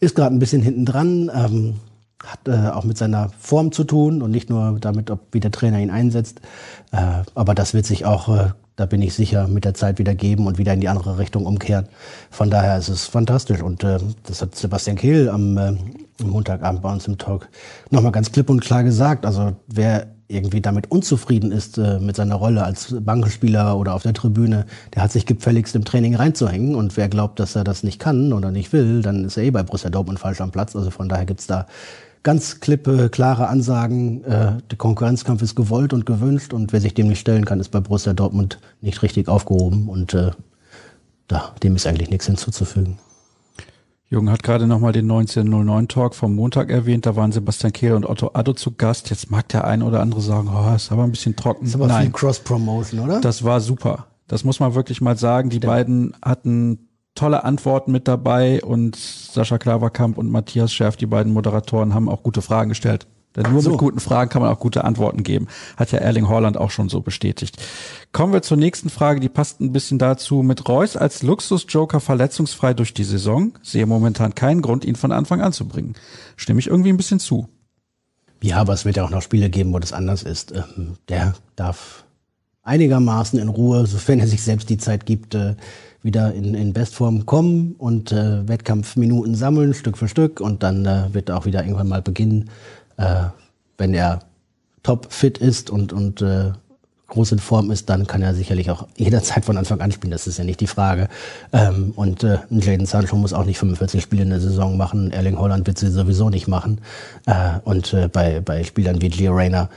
[0.00, 1.74] ist gerade ein bisschen hinten dran, ähm,
[2.24, 5.52] hat äh, auch mit seiner Form zu tun und nicht nur damit, ob wie der
[5.52, 6.40] Trainer ihn einsetzt.
[6.92, 10.14] Äh, aber das wird sich auch äh, da bin ich sicher, mit der Zeit wieder
[10.14, 11.88] geben und wieder in die andere Richtung umkehren.
[12.30, 13.60] Von daher ist es fantastisch.
[13.60, 15.72] Und äh, das hat Sebastian Kehl am, äh,
[16.22, 17.48] Montagabend bei uns im Talk
[17.90, 19.26] nochmal ganz klipp und klar gesagt.
[19.26, 24.12] Also wer irgendwie damit unzufrieden ist äh, mit seiner Rolle als Bankspieler oder auf der
[24.12, 26.76] Tribüne, der hat sich gefälligst im Training reinzuhängen.
[26.76, 29.50] Und wer glaubt, dass er das nicht kann oder nicht will, dann ist er eh
[29.50, 30.76] bei Borussia Dortmund falsch am Platz.
[30.76, 31.66] Also von daher gibt's da
[32.28, 34.22] ganz klippe, klare Ansagen.
[34.24, 37.70] Äh, der Konkurrenzkampf ist gewollt und gewünscht und wer sich dem nicht stellen kann, ist
[37.70, 40.32] bei Borussia Dortmund nicht richtig aufgehoben und äh,
[41.26, 42.98] da, dem ist eigentlich nichts hinzuzufügen.
[44.10, 47.06] Jürgen hat gerade nochmal den 1909 Talk vom Montag erwähnt.
[47.06, 49.08] Da waren Sebastian Kehl und Otto Addo zu Gast.
[49.08, 51.64] Jetzt mag der ein oder andere sagen, oh, ist aber ein bisschen trocken.
[51.64, 52.02] Ist aber Nein.
[52.02, 53.22] viel Cross-Promotion, oder?
[53.22, 54.08] Das war super.
[54.26, 55.48] Das muss man wirklich mal sagen.
[55.48, 55.70] Die Stimmt.
[55.70, 61.94] beiden hatten tolle Antworten mit dabei und Sascha Klaverkamp und Matthias Schärf, die beiden Moderatoren,
[61.94, 63.06] haben auch gute Fragen gestellt.
[63.36, 63.70] Denn nur so.
[63.70, 65.48] mit guten Fragen kann man auch gute Antworten geben.
[65.76, 67.56] Hat ja Erling Haaland auch schon so bestätigt.
[68.10, 70.42] Kommen wir zur nächsten Frage, die passt ein bisschen dazu.
[70.42, 75.40] Mit Reus als Luxusjoker verletzungsfrei durch die Saison sehe momentan keinen Grund, ihn von Anfang
[75.40, 75.94] an zu bringen.
[76.36, 77.48] Stimme ich irgendwie ein bisschen zu.
[78.42, 80.52] Ja, aber es wird ja auch noch Spiele geben, wo das anders ist.
[80.52, 82.04] Ähm, der darf
[82.62, 85.56] einigermaßen in Ruhe, sofern er sich selbst die Zeit gibt, äh,
[86.02, 90.40] wieder in, in Bestform kommen und äh, Wettkampfminuten sammeln, Stück für Stück.
[90.40, 92.50] Und dann äh, wird er auch wieder irgendwann mal beginnen,
[92.96, 93.24] äh,
[93.76, 94.20] wenn er
[94.82, 96.52] top fit ist und, und äh,
[97.08, 100.10] groß in Form ist, dann kann er sicherlich auch jederzeit von Anfang an spielen.
[100.10, 101.08] Das ist ja nicht die Frage.
[101.52, 105.10] Ähm, und äh, Jaden Sancho muss auch nicht 45 Spiele in der Saison machen.
[105.10, 106.80] Erling Holland wird sie sowieso nicht machen.
[107.26, 109.70] Äh, und äh, bei, bei Spielern wie Gio Reyna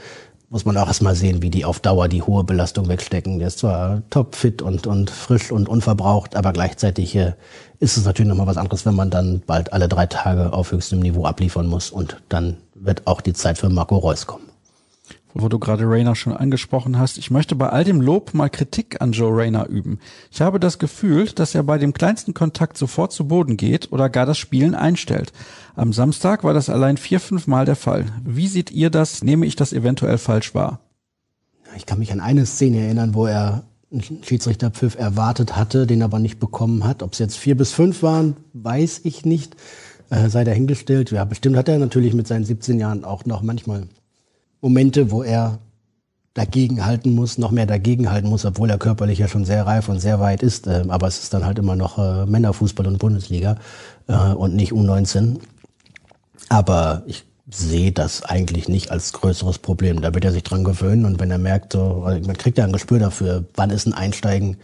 [0.52, 3.38] muss man auch erstmal sehen, wie die auf Dauer die hohe Belastung wegstecken.
[3.38, 7.32] Der ist zwar topfit und, und frisch und unverbraucht, aber gleichzeitig äh,
[7.80, 11.00] ist es natürlich nochmal was anderes, wenn man dann bald alle drei Tage auf höchstem
[11.00, 14.51] Niveau abliefern muss und dann wird auch die Zeit für Marco Reus kommen
[15.34, 17.18] wo du gerade Rayner schon angesprochen hast.
[17.18, 19.98] Ich möchte bei all dem Lob mal Kritik an Joe Rayner üben.
[20.30, 24.08] Ich habe das Gefühl, dass er bei dem kleinsten Kontakt sofort zu Boden geht oder
[24.08, 25.32] gar das Spielen einstellt.
[25.74, 28.06] Am Samstag war das allein vier, fünf Mal der Fall.
[28.24, 29.22] Wie seht ihr das?
[29.22, 30.80] Nehme ich das eventuell falsch wahr?
[31.76, 36.18] Ich kann mich an eine Szene erinnern, wo er einen Schiedsrichterpfiff erwartet hatte, den aber
[36.18, 37.02] nicht bekommen hat.
[37.02, 39.56] Ob es jetzt vier bis fünf waren, weiß ich nicht.
[40.10, 41.10] Äh, sei dahingestellt.
[41.10, 43.86] Ja, bestimmt hat er natürlich mit seinen 17 Jahren auch noch manchmal
[44.62, 45.58] Momente, wo er
[46.34, 49.88] dagegen halten muss, noch mehr dagegen halten muss, obwohl er körperlich ja schon sehr reif
[49.88, 50.66] und sehr weit ist.
[50.66, 53.56] Äh, aber es ist dann halt immer noch äh, Männerfußball und Bundesliga
[54.08, 55.40] äh, und nicht U19.
[56.48, 60.00] Aber ich sehe das eigentlich nicht als größeres Problem.
[60.00, 62.72] Da wird er sich dran gewöhnen und wenn er merkt, so, man kriegt ja ein
[62.72, 64.56] Gespür dafür, wann ist ein Einsteigen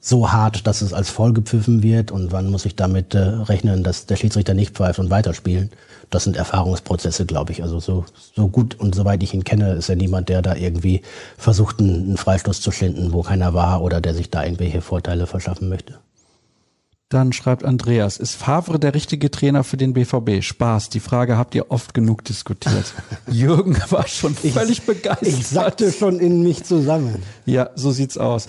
[0.00, 3.84] so hart, dass es als voll gepfiffen wird und wann muss ich damit äh, rechnen,
[3.84, 5.70] dass der Schiedsrichter nicht pfeift und weiterspielen
[6.12, 7.62] das sind Erfahrungsprozesse, glaube ich.
[7.62, 8.04] Also so,
[8.36, 11.02] so gut und soweit ich ihn kenne, ist er niemand, der da irgendwie
[11.38, 15.26] versucht, einen, einen Freistoß zu schinden, wo keiner war oder der sich da irgendwelche Vorteile
[15.26, 15.98] verschaffen möchte.
[17.08, 20.42] Dann schreibt Andreas, ist Favre der richtige Trainer für den BVB?
[20.42, 22.94] Spaß, die Frage habt ihr oft genug diskutiert.
[23.30, 25.28] Jürgen war schon völlig ich, begeistert.
[25.28, 27.22] Ich sagte schon in mich zusammen.
[27.44, 28.46] Ja, so sieht's aus.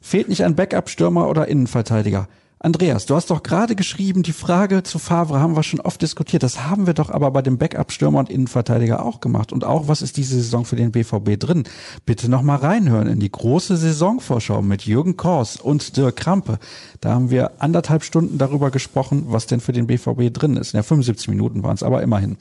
[0.00, 2.28] Fehlt nicht ein Backup-Stürmer oder Innenverteidiger?
[2.62, 6.42] Andreas, du hast doch gerade geschrieben, die Frage zu Favre haben wir schon oft diskutiert.
[6.42, 9.50] Das haben wir doch aber bei dem Backup-Stürmer und Innenverteidiger auch gemacht.
[9.54, 11.64] Und auch, was ist diese Saison für den BVB drin?
[12.04, 16.58] Bitte nochmal reinhören in die große Saisonvorschau mit Jürgen Kors und Dirk Krampe.
[17.00, 20.74] Da haben wir anderthalb Stunden darüber gesprochen, was denn für den BVB drin ist.
[20.74, 22.36] Ja, 75 Minuten waren es, aber immerhin.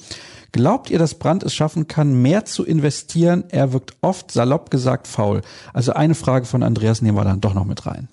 [0.51, 3.45] Glaubt ihr, dass Brandt es schaffen kann, mehr zu investieren?
[3.47, 5.43] Er wirkt oft, salopp gesagt, faul.
[5.71, 8.09] Also eine Frage von Andreas nehmen wir dann doch noch mit rein.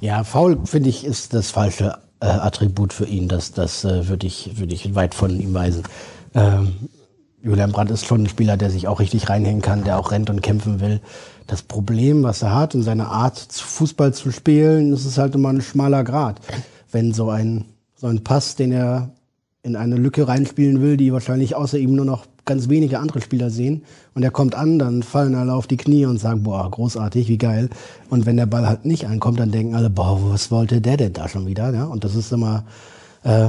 [0.00, 3.28] Ja, faul finde ich ist das falsche äh, Attribut für ihn.
[3.28, 5.82] Das, das äh, würde ich, würde ich weit von ihm weisen.
[6.34, 6.74] Ähm,
[7.42, 10.30] Julian Brandt ist schon ein Spieler, der sich auch richtig reinhängen kann, der auch rennt
[10.30, 11.00] und kämpfen will.
[11.46, 15.60] Das Problem, was er hat in seiner Art, Fußball zu spielen, ist halt immer ein
[15.60, 16.40] schmaler Grad.
[16.90, 19.10] Wenn so ein, so ein Pass, den er
[19.62, 23.50] in eine Lücke reinspielen will, die wahrscheinlich außer ihm nur noch ganz wenige andere Spieler
[23.50, 23.84] sehen.
[24.14, 27.38] Und er kommt an, dann fallen alle auf die Knie und sagen, boah, großartig, wie
[27.38, 27.70] geil.
[28.10, 31.12] Und wenn der Ball halt nicht ankommt, dann denken alle, boah, was wollte der denn
[31.12, 31.72] da schon wieder?
[31.72, 31.84] Ja?
[31.84, 32.64] Und das ist immer,
[33.22, 33.48] äh,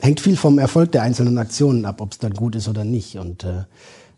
[0.00, 3.16] hängt viel vom Erfolg der einzelnen Aktionen ab, ob es dann gut ist oder nicht.
[3.18, 3.64] Und äh,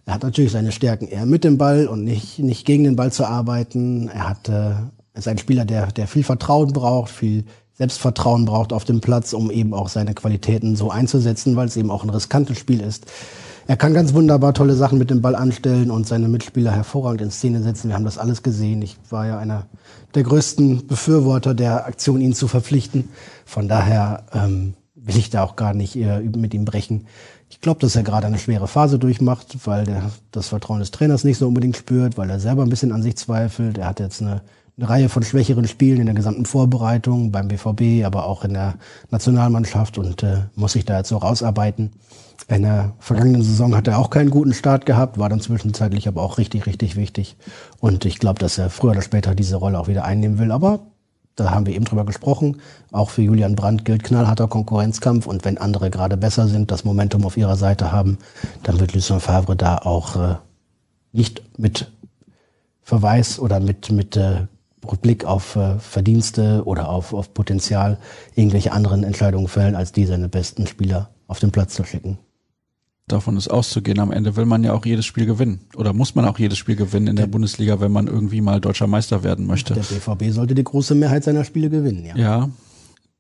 [0.07, 3.13] er hat natürlich seine Stärken eher mit dem Ball und nicht, nicht gegen den Ball
[3.13, 4.09] zu arbeiten.
[4.09, 4.75] Er hat, äh,
[5.15, 7.45] ist ein Spieler, der, der viel Vertrauen braucht, viel
[7.77, 11.91] Selbstvertrauen braucht auf dem Platz, um eben auch seine Qualitäten so einzusetzen, weil es eben
[11.91, 13.07] auch ein riskantes Spiel ist.
[13.67, 17.31] Er kann ganz wunderbar tolle Sachen mit dem Ball anstellen und seine Mitspieler hervorragend in
[17.31, 17.89] Szene setzen.
[17.89, 18.83] Wir haben das alles gesehen.
[18.83, 19.67] Ich war ja einer
[20.15, 23.09] der größten Befürworter der Aktion, ihn zu verpflichten.
[23.47, 27.07] Von daher ähm, will ich da auch gar nicht äh, mit ihm brechen.
[27.49, 31.25] Ich glaube, dass er gerade eine schwere Phase durchmacht, weil der das Vertrauen des Trainers
[31.25, 33.79] nicht so unbedingt spürt, weil er selber ein bisschen an sich zweifelt.
[33.79, 34.43] Er hat jetzt eine
[34.77, 38.75] eine Reihe von schwächeren Spielen in der gesamten Vorbereitung beim BVB, aber auch in der
[39.11, 41.93] Nationalmannschaft und äh, muss sich da jetzt auch ausarbeiten.
[42.47, 46.23] In der vergangenen Saison hat er auch keinen guten Start gehabt, war dann zwischenzeitlich aber
[46.23, 47.37] auch richtig, richtig wichtig.
[47.81, 50.53] Und ich glaube, dass er früher oder später diese Rolle auch wieder einnehmen will.
[50.53, 50.81] Aber
[51.37, 52.61] da haben wir eben drüber gesprochen.
[52.93, 55.27] Auch für Julian Brandt gilt knallharter Konkurrenzkampf.
[55.27, 58.19] Und wenn andere gerade besser sind, das Momentum auf ihrer Seite haben,
[58.63, 60.35] dann wird Lucien Favre da auch äh,
[61.13, 61.91] nicht mit
[62.83, 64.47] Verweis oder mit, mit äh,
[64.85, 67.99] Rückblick auf äh, Verdienste oder auf, auf Potenzial
[68.35, 72.19] irgendwelche anderen Entscheidungen fällen, als die seine besten Spieler auf den Platz zu schicken.
[73.07, 73.99] Davon ist auszugehen.
[73.99, 75.61] Am Ende will man ja auch jedes Spiel gewinnen.
[75.77, 78.87] Oder muss man auch jedes Spiel gewinnen in der, Bundesliga, wenn man irgendwie mal deutscher
[78.87, 79.75] Meister werden möchte.
[79.75, 82.17] Der BVB sollte die große Mehrheit seiner Spiele gewinnen, ja.
[82.17, 82.51] Ja,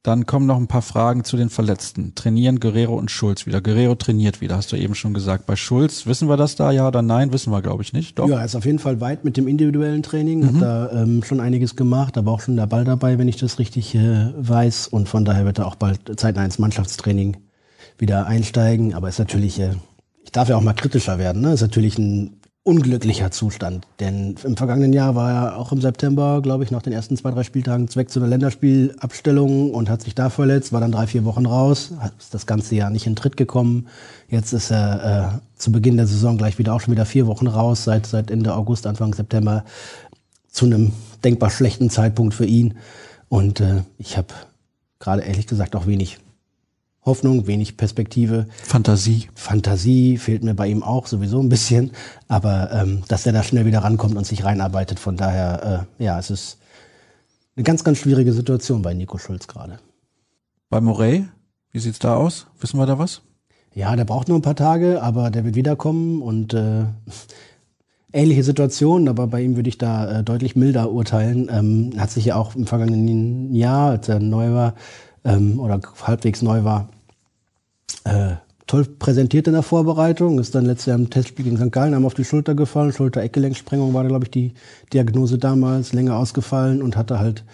[0.04, 2.14] dann kommen noch ein paar Fragen zu den Verletzten.
[2.14, 3.62] Trainieren Guerrero und Schulz wieder.
[3.62, 5.46] Guerrero trainiert wieder, hast du eben schon gesagt.
[5.46, 7.32] Bei Schulz, wissen wir das da, ja oder nein?
[7.32, 8.18] Wissen wir, glaube ich, nicht.
[8.18, 8.28] Doch.
[8.28, 10.46] Ja, er ist auf jeden Fall weit mit dem individuellen Training, mhm.
[10.56, 13.58] hat da ähm, schon einiges gemacht, aber auch schon der Ball dabei, wenn ich das
[13.58, 14.88] richtig äh, weiß.
[14.88, 17.38] Und von daher wird er auch bald zeitnah ins Mannschaftstraining
[17.98, 18.94] wieder einsteigen.
[18.94, 19.74] Aber ist natürlich, äh,
[20.22, 21.52] ich darf ja auch mal kritischer werden, ne?
[21.52, 23.86] Ist natürlich ein unglücklicher Zustand.
[24.00, 27.30] Denn im vergangenen Jahr war er auch im September, glaube ich, nach den ersten zwei,
[27.30, 31.26] drei Spieltagen Zweck zu einer Länderspielabstellung und hat sich da verletzt, war dann drei, vier
[31.26, 33.88] Wochen raus, hat das ganze Jahr nicht in Tritt gekommen.
[34.28, 37.48] Jetzt ist er äh, zu Beginn der Saison gleich wieder auch schon wieder vier Wochen
[37.48, 39.64] raus, seit, seit Ende August, Anfang September,
[40.48, 42.78] zu einem denkbar schlechten Zeitpunkt für ihn.
[43.28, 44.28] Und äh, ich habe
[45.00, 46.18] gerade ehrlich gesagt auch wenig
[47.04, 48.46] Hoffnung, wenig Perspektive.
[48.62, 49.28] Fantasie.
[49.34, 51.92] Fantasie fehlt mir bei ihm auch sowieso ein bisschen.
[52.28, 56.18] Aber ähm, dass er da schnell wieder rankommt und sich reinarbeitet, von daher, äh, ja,
[56.18, 56.58] es ist
[57.56, 59.78] eine ganz, ganz schwierige Situation bei Nico Schulz gerade.
[60.70, 61.26] Bei Morey,
[61.72, 62.46] wie sieht's da aus?
[62.58, 63.20] Wissen wir da was?
[63.74, 66.84] Ja, der braucht nur ein paar Tage, aber der wird wiederkommen und äh,
[68.12, 71.50] ähnliche Situation, aber bei ihm würde ich da äh, deutlich milder urteilen.
[71.50, 74.74] Ähm, hat sich ja auch im vergangenen Jahr, als er neu war,
[75.24, 76.88] ähm, oder halbwegs neu war,
[78.04, 78.34] äh,
[78.66, 81.70] toll präsentiert in der Vorbereitung, ist dann letztes Jahr im Testspiel gegen St.
[81.72, 84.54] Gallen einmal auf die Schulter gefallen, Schulter-Eckgelenksprengung war da, glaube ich, die
[84.92, 87.44] Diagnose damals, länger ausgefallen und hatte halt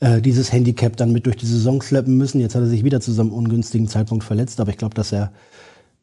[0.00, 2.40] äh, dieses Handicap dann mit durch die Saison schleppen müssen.
[2.40, 5.32] Jetzt hat er sich wieder zu seinem ungünstigen Zeitpunkt verletzt, aber ich glaube, dass er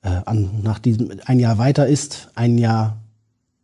[0.04, 2.98] äh, an, nach diesem ein Jahr weiter ist, ein Jahr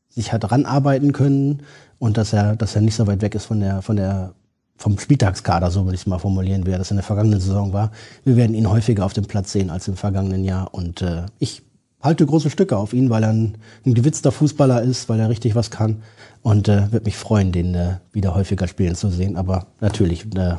[0.10, 1.63] sich hat ranarbeiten können
[2.00, 4.34] und dass er, dass er nicht so weit weg ist von der, von der
[4.77, 7.73] vom Spieltagskader, so würde ich es mal formulieren, wie er das in der vergangenen Saison
[7.73, 7.91] war.
[8.23, 10.73] Wir werden ihn häufiger auf dem Platz sehen als im vergangenen Jahr.
[10.73, 11.63] Und äh, ich
[12.01, 15.55] halte große Stücke auf ihn, weil er ein, ein gewitzter Fußballer ist, weil er richtig
[15.55, 16.03] was kann.
[16.43, 19.35] Und äh, würde mich freuen, den äh, wieder häufiger spielen zu sehen.
[19.35, 20.55] Aber natürlich, äh,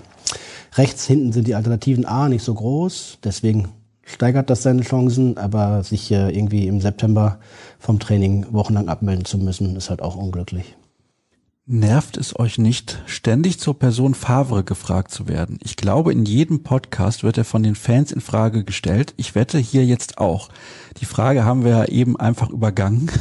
[0.74, 3.18] rechts hinten sind die Alternativen A nicht so groß.
[3.22, 3.68] Deswegen
[4.04, 5.38] steigert das seine Chancen.
[5.38, 7.38] Aber sich äh, irgendwie im September
[7.78, 10.76] vom Training wochenlang abmelden zu müssen, ist halt auch unglücklich.
[11.70, 15.58] Nervt es euch nicht, ständig zur Person Favre gefragt zu werden?
[15.62, 19.12] Ich glaube, in jedem Podcast wird er von den Fans in Frage gestellt.
[19.18, 20.48] Ich wette hier jetzt auch.
[20.98, 23.10] Die Frage haben wir ja eben einfach übergangen.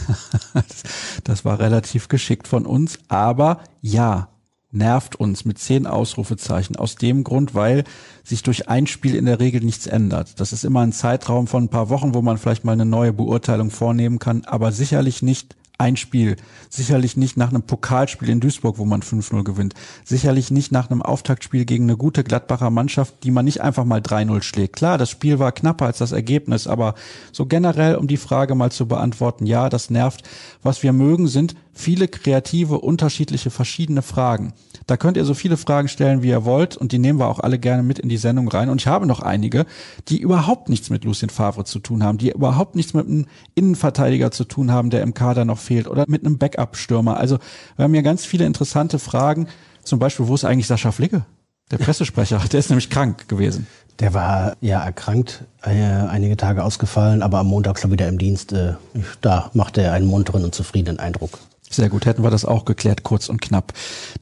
[1.25, 2.99] Das war relativ geschickt von uns.
[3.10, 4.29] Aber ja,
[4.71, 7.83] nervt uns mit zehn Ausrufezeichen aus dem Grund, weil
[8.23, 10.39] sich durch ein Spiel in der Regel nichts ändert.
[10.39, 13.12] Das ist immer ein Zeitraum von ein paar Wochen, wo man vielleicht mal eine neue
[13.12, 16.38] Beurteilung vornehmen kann, aber sicherlich nicht ein Spiel.
[16.70, 19.74] Sicherlich nicht nach einem Pokalspiel in Duisburg, wo man 5-0 gewinnt.
[20.04, 24.00] Sicherlich nicht nach einem Auftaktspiel gegen eine gute Gladbacher Mannschaft, die man nicht einfach mal
[24.00, 24.76] 3-0 schlägt.
[24.76, 26.96] Klar, das Spiel war knapper als das Ergebnis, aber
[27.32, 30.24] so generell, um die Frage mal zu beantworten, ja, das nervt.
[30.63, 34.54] Was wir mögen, sind viele kreative, unterschiedliche, verschiedene Fragen.
[34.88, 37.40] Da könnt ihr so viele Fragen stellen, wie ihr wollt, und die nehmen wir auch
[37.40, 38.70] alle gerne mit in die Sendung rein.
[38.70, 39.66] Und ich habe noch einige,
[40.08, 44.32] die überhaupt nichts mit Lucien Favre zu tun haben, die überhaupt nichts mit einem Innenverteidiger
[44.32, 47.17] zu tun haben, der im Kader noch fehlt, oder mit einem Backup-Stürmer.
[47.17, 47.38] Also
[47.75, 49.47] wir haben ja ganz viele interessante Fragen.
[49.84, 51.25] Zum Beispiel, wo ist eigentlich Sascha Flicke?
[51.71, 53.67] Der Pressesprecher, der ist nämlich krank gewesen.
[53.99, 58.53] Der war ja erkrankt, äh, einige Tage ausgefallen, aber am Montag schon wieder im Dienst.
[58.53, 58.75] Äh,
[59.21, 61.39] da macht er einen munteren und zufriedenen Eindruck.
[61.69, 63.73] Sehr gut, hätten wir das auch geklärt, kurz und knapp.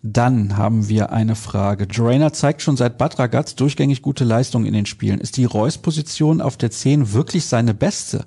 [0.01, 1.85] Dann haben wir eine Frage.
[1.85, 5.19] Drainer zeigt schon seit Bad Ragaz durchgängig gute Leistungen in den Spielen.
[5.19, 8.25] Ist die Reus-Position auf der 10 wirklich seine beste?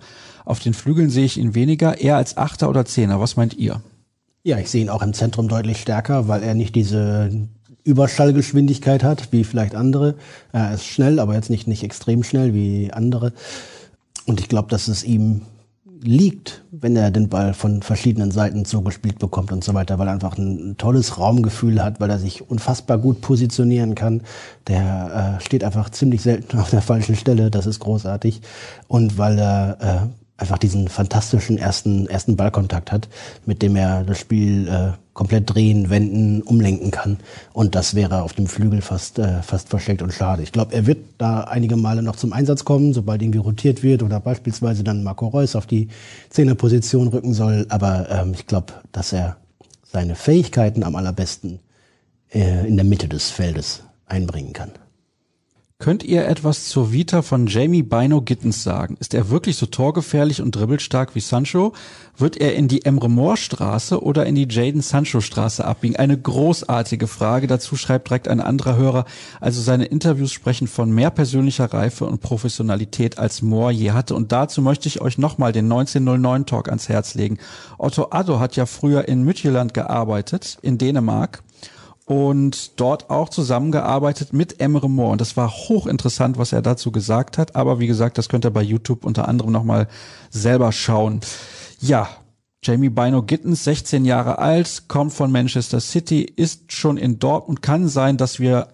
[0.48, 3.20] Auf den Flügeln sehe ich ihn weniger, eher als Achter oder Zehner.
[3.20, 3.82] Was meint ihr?
[4.44, 7.30] Ja, ich sehe ihn auch im Zentrum deutlich stärker, weil er nicht diese
[7.84, 10.14] Überschallgeschwindigkeit hat, wie vielleicht andere.
[10.52, 13.34] Er ist schnell, aber jetzt nicht, nicht extrem schnell wie andere.
[14.24, 15.42] Und ich glaube, dass es ihm
[16.00, 20.14] liegt, wenn er den Ball von verschiedenen Seiten zugespielt bekommt und so weiter, weil er
[20.14, 24.22] einfach ein, tolles Raumgefühl hat, weil er sich unfassbar gut positionieren kann.
[24.66, 28.40] Der äh, steht einfach ziemlich selten auf der falschen Stelle, das ist großartig.
[28.87, 33.09] Und weil er äh, einfach diesen fantastischen ersten, ersten Ballkontakt hat,
[33.44, 37.18] mit dem er das Spiel äh, komplett drehen, wenden, umlenken kann.
[37.53, 40.44] Und das wäre auf dem Flügel fast, äh, fast versteckt und schade.
[40.44, 44.05] Ich glaube, er wird da einige Male noch zum Einsatz kommen, sobald irgendwie rotiert wird
[44.05, 45.88] oder beispielsweise dann Marco Reus auf die
[46.31, 47.66] Zehnerposition rücken soll.
[47.68, 49.37] Aber ähm, ich glaube, dass er
[49.83, 51.59] seine Fähigkeiten am allerbesten
[52.33, 54.70] äh, in der Mitte des Feldes einbringen kann.
[55.81, 58.97] Könnt ihr etwas zur Vita von Jamie Bino Gittens sagen?
[58.99, 61.73] Ist er wirklich so torgefährlich und dribbelstark wie Sancho?
[62.17, 65.95] Wird er in die Emre Moore Straße oder in die Jaden Sancho Straße abbiegen?
[65.95, 67.47] Eine großartige Frage.
[67.47, 69.05] Dazu schreibt direkt ein anderer Hörer.
[69.41, 74.17] Also seine Interviews sprechen von mehr persönlicher Reife und Professionalität als Moore je hatte.
[74.17, 77.38] Und dazu möchte ich euch nochmal den 1909 Talk ans Herz legen.
[77.79, 81.45] Otto Addo hat ja früher in Midtjylland gearbeitet, in Dänemark
[82.09, 85.12] und dort auch zusammengearbeitet mit Emre Moore.
[85.12, 87.55] Und das war hochinteressant, was er dazu gesagt hat.
[87.55, 89.88] Aber wie gesagt, das könnt ihr bei YouTube unter anderem nochmal
[90.31, 91.21] selber schauen.
[91.81, 92.09] Ja,
[92.64, 97.61] Jamie Bino Gittens, 16 Jahre alt, kommt von Manchester City, ist schon in Dortmund.
[97.61, 98.68] Kann sein, dass wir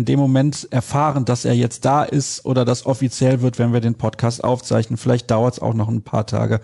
[0.00, 3.80] in dem Moment erfahren, dass er jetzt da ist oder das offiziell wird, wenn wir
[3.80, 4.96] den Podcast aufzeichnen.
[4.96, 6.62] Vielleicht dauert es auch noch ein paar Tage.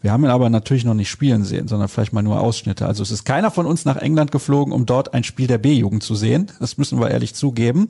[0.00, 2.86] Wir haben ihn aber natürlich noch nicht spielen sehen, sondern vielleicht mal nur Ausschnitte.
[2.86, 6.04] Also es ist keiner von uns nach England geflogen, um dort ein Spiel der B-Jugend
[6.04, 6.52] zu sehen.
[6.60, 7.88] Das müssen wir ehrlich zugeben.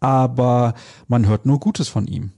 [0.00, 0.74] Aber
[1.06, 2.32] man hört nur Gutes von ihm.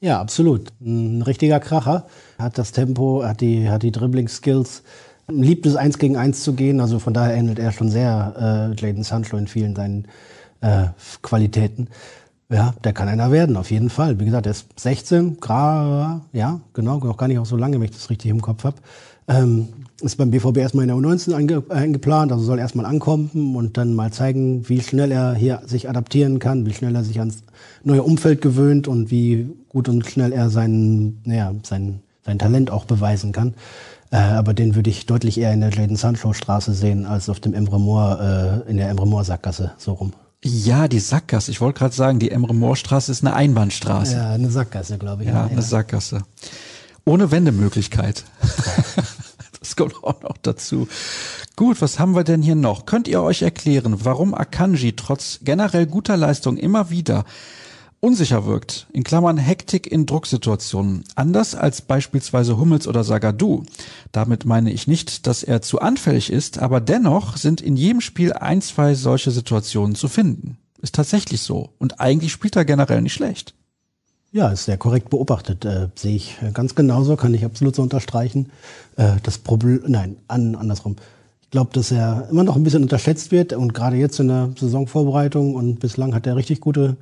[0.00, 0.70] Ja, absolut.
[0.82, 2.06] Ein richtiger Kracher.
[2.38, 4.82] Hat das Tempo, hat die, hat die Dribbling-Skills,
[5.28, 6.80] liebt es eins gegen eins zu gehen.
[6.80, 10.08] Also von daher ähnelt er schon sehr äh, Jaden Sancho in vielen seinen
[10.60, 10.86] äh,
[11.22, 11.88] Qualitäten.
[12.48, 14.20] Ja, der kann einer werden, auf jeden Fall.
[14.20, 17.86] Wie gesagt, er ist 16, gra, ja, genau, noch gar nicht auch so lange, wenn
[17.86, 18.76] ich das richtig im Kopf habe.
[19.26, 19.68] Ähm,
[20.00, 23.94] ist beim BVB erstmal in der U19 einge, eingeplant, also soll erstmal ankommen und dann
[23.94, 27.42] mal zeigen, wie schnell er hier sich adaptieren kann, wie schnell er sich ans
[27.82, 32.84] neue Umfeld gewöhnt und wie gut und schnell er sein, ja, sein, sein Talent auch
[32.84, 33.54] beweisen kann.
[34.12, 37.40] Äh, aber den würde ich deutlich eher in der Jaden Sancho Straße sehen, als auf
[37.40, 40.12] dem Emre Moore, äh, in der Emre Moore Sackgasse, so rum.
[40.46, 41.50] Ja, die Sackgasse.
[41.50, 44.14] Ich wollte gerade sagen, die Emre-Moor-Straße ist eine Einbahnstraße.
[44.14, 45.28] Ja, eine Sackgasse, glaube ich.
[45.28, 46.22] Ja, ja, eine Sackgasse.
[47.04, 48.22] Ohne Wendemöglichkeit.
[49.60, 50.86] das kommt auch noch dazu.
[51.56, 52.86] Gut, was haben wir denn hier noch?
[52.86, 57.24] Könnt ihr euch erklären, warum Akanji trotz generell guter Leistung immer wieder
[58.06, 63.64] unsicher wirkt, in Klammern Hektik in Drucksituationen, anders als beispielsweise Hummels oder Sagadu.
[64.12, 68.32] Damit meine ich nicht, dass er zu anfällig ist, aber dennoch sind in jedem Spiel
[68.32, 70.56] ein, zwei solche Situationen zu finden.
[70.80, 71.70] Ist tatsächlich so.
[71.78, 73.54] Und eigentlich spielt er generell nicht schlecht.
[74.30, 75.64] Ja, ist sehr korrekt beobachtet.
[75.64, 78.50] Äh, sehe ich ganz genauso, kann ich absolut so unterstreichen.
[78.96, 80.94] Äh, das Problem, nein, an, andersrum.
[81.42, 84.50] Ich glaube, dass er immer noch ein bisschen unterschätzt wird und gerade jetzt in der
[84.56, 86.96] Saisonvorbereitung und bislang hat er richtig gute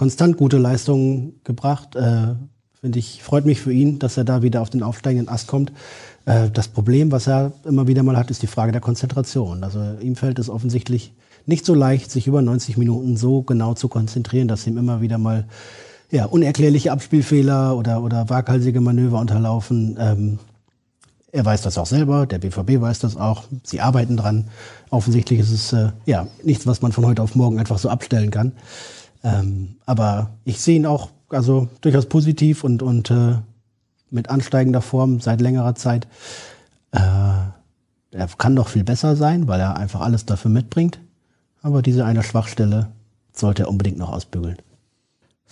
[0.00, 1.94] konstant gute Leistungen gebracht.
[1.94, 2.28] Äh,
[2.80, 5.72] Finde ich, freut mich für ihn, dass er da wieder auf den aufsteigenden Ast kommt.
[6.24, 9.62] Äh, das Problem, was er immer wieder mal hat, ist die Frage der Konzentration.
[9.62, 11.12] Also ihm fällt es offensichtlich
[11.44, 15.18] nicht so leicht, sich über 90 Minuten so genau zu konzentrieren, dass ihm immer wieder
[15.18, 15.44] mal
[16.10, 19.98] ja, unerklärliche Abspielfehler oder, oder waghalsige Manöver unterlaufen.
[20.00, 20.38] Ähm,
[21.30, 24.48] er weiß das auch selber, der BVB weiß das auch, sie arbeiten dran.
[24.88, 28.30] Offensichtlich ist es äh, ja nichts, was man von heute auf morgen einfach so abstellen
[28.30, 28.52] kann.
[29.22, 33.36] Ähm, aber ich sehe ihn auch also durchaus positiv und, und äh,
[34.10, 36.06] mit ansteigender Form seit längerer Zeit.
[36.92, 37.00] Äh,
[38.12, 41.00] er kann doch viel besser sein, weil er einfach alles dafür mitbringt.
[41.62, 42.88] Aber diese eine Schwachstelle
[43.32, 44.56] sollte er unbedingt noch ausbügeln.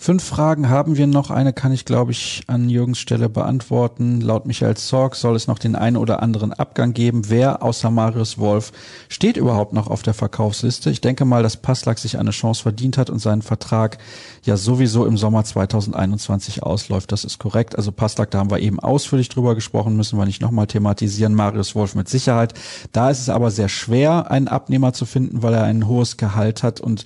[0.01, 1.29] Fünf Fragen haben wir noch.
[1.29, 4.21] Eine kann ich, glaube ich, an Jürgens Stelle beantworten.
[4.21, 7.23] Laut Michael Zorg soll es noch den einen oder anderen Abgang geben.
[7.27, 8.71] Wer außer Marius Wolf
[9.09, 10.89] steht überhaupt noch auf der Verkaufsliste?
[10.89, 13.97] Ich denke mal, dass Passlack sich eine Chance verdient hat und seinen Vertrag
[14.43, 17.11] ja sowieso im Sommer 2021 ausläuft.
[17.11, 17.75] Das ist korrekt.
[17.75, 21.35] Also Passlack, da haben wir eben ausführlich drüber gesprochen, müssen wir nicht nochmal thematisieren.
[21.35, 22.53] Marius Wolf mit Sicherheit.
[22.93, 26.63] Da ist es aber sehr schwer, einen Abnehmer zu finden, weil er ein hohes Gehalt
[26.63, 27.03] hat und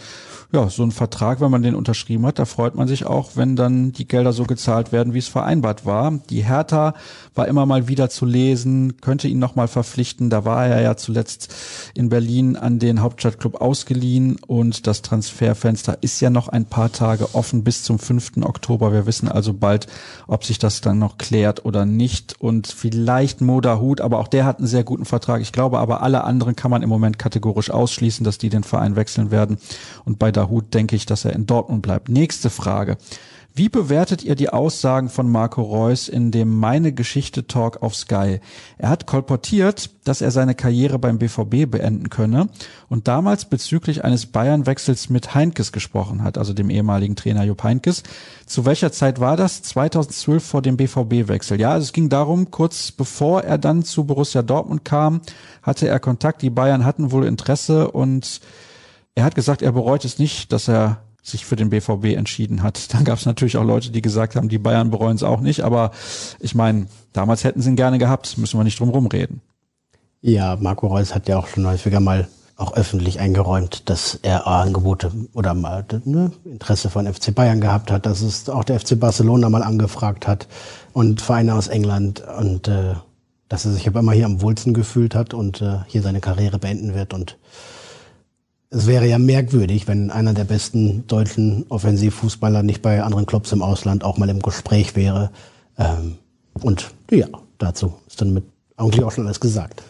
[0.54, 3.56] ja, so ein Vertrag, wenn man den unterschrieben hat, da freut man sich auch, wenn
[3.56, 6.12] dann die Gelder so gezahlt werden, wie es vereinbart war.
[6.30, 6.94] Die Hertha
[7.34, 10.30] war immer mal wieder zu lesen, könnte ihn nochmal verpflichten.
[10.30, 11.52] Da war er ja zuletzt
[11.96, 17.34] in Berlin an den Hauptstadtclub ausgeliehen und das Transferfenster ist ja noch ein paar Tage
[17.34, 18.34] offen bis zum 5.
[18.44, 18.94] Oktober.
[18.94, 19.88] Wir wissen also bald,
[20.28, 22.40] ob sich das dann noch klärt oder nicht.
[22.40, 25.42] Und vielleicht Moda Hut, aber auch der hat einen sehr guten Vertrag.
[25.42, 28.96] Ich glaube aber alle anderen kann man im Moment kategorisch ausschließen, dass die den Verein
[28.96, 29.58] wechseln werden.
[30.06, 32.10] Und bei Dahut denke ich, dass er in Dortmund bleibt.
[32.10, 32.98] Nächste Frage.
[33.56, 38.42] Wie bewertet ihr die Aussagen von Marco Reus in dem Meine Geschichte Talk auf Sky?
[38.78, 42.50] Er hat kolportiert, dass er seine Karriere beim BVB beenden könne
[42.90, 48.04] und damals bezüglich eines Bayern-Wechsels mit Heinkes gesprochen hat, also dem ehemaligen Trainer Jupp Heinkes.
[48.46, 49.62] Zu welcher Zeit war das?
[49.62, 51.58] 2012 vor dem BVB-Wechsel.
[51.58, 55.22] Ja, also es ging darum, kurz bevor er dann zu Borussia Dortmund kam,
[55.62, 56.42] hatte er Kontakt.
[56.42, 58.42] Die Bayern hatten wohl Interesse und
[59.16, 62.94] er hat gesagt, er bereut es nicht, dass er sich für den BVB entschieden hat.
[62.94, 65.62] Dann gab es natürlich auch Leute, die gesagt haben, die Bayern bereuen es auch nicht.
[65.62, 65.92] Aber
[66.40, 69.42] ich meine, damals hätten sie ihn gerne gehabt, müssen wir nicht drum rumreden.
[70.22, 75.12] Ja, Marco Reus hat ja auch schon häufiger mal auch öffentlich eingeräumt, dass er Angebote
[75.34, 79.50] oder mal ne, Interesse von FC Bayern gehabt hat, dass es auch der FC Barcelona
[79.50, 80.48] mal angefragt hat
[80.94, 82.94] und Vereine aus England und äh,
[83.50, 86.60] dass er sich aber immer hier am wohlsten gefühlt hat und äh, hier seine Karriere
[86.60, 87.38] beenden wird und
[88.74, 93.62] es wäre ja merkwürdig, wenn einer der besten deutschen Offensivfußballer nicht bei anderen Clubs im
[93.62, 95.32] Ausland auch mal im Gespräch wäre.
[95.78, 96.16] Ähm,
[96.62, 97.28] und ja,
[97.60, 98.46] dazu ist dann mit
[98.76, 99.84] eigentlich auch schon alles gesagt.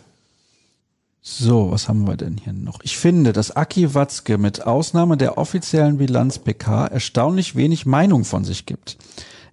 [1.22, 2.80] So, was haben wir denn hier noch?
[2.84, 8.44] Ich finde, dass Aki Watzke mit Ausnahme der offiziellen Bilanz PK erstaunlich wenig Meinung von
[8.44, 8.98] sich gibt.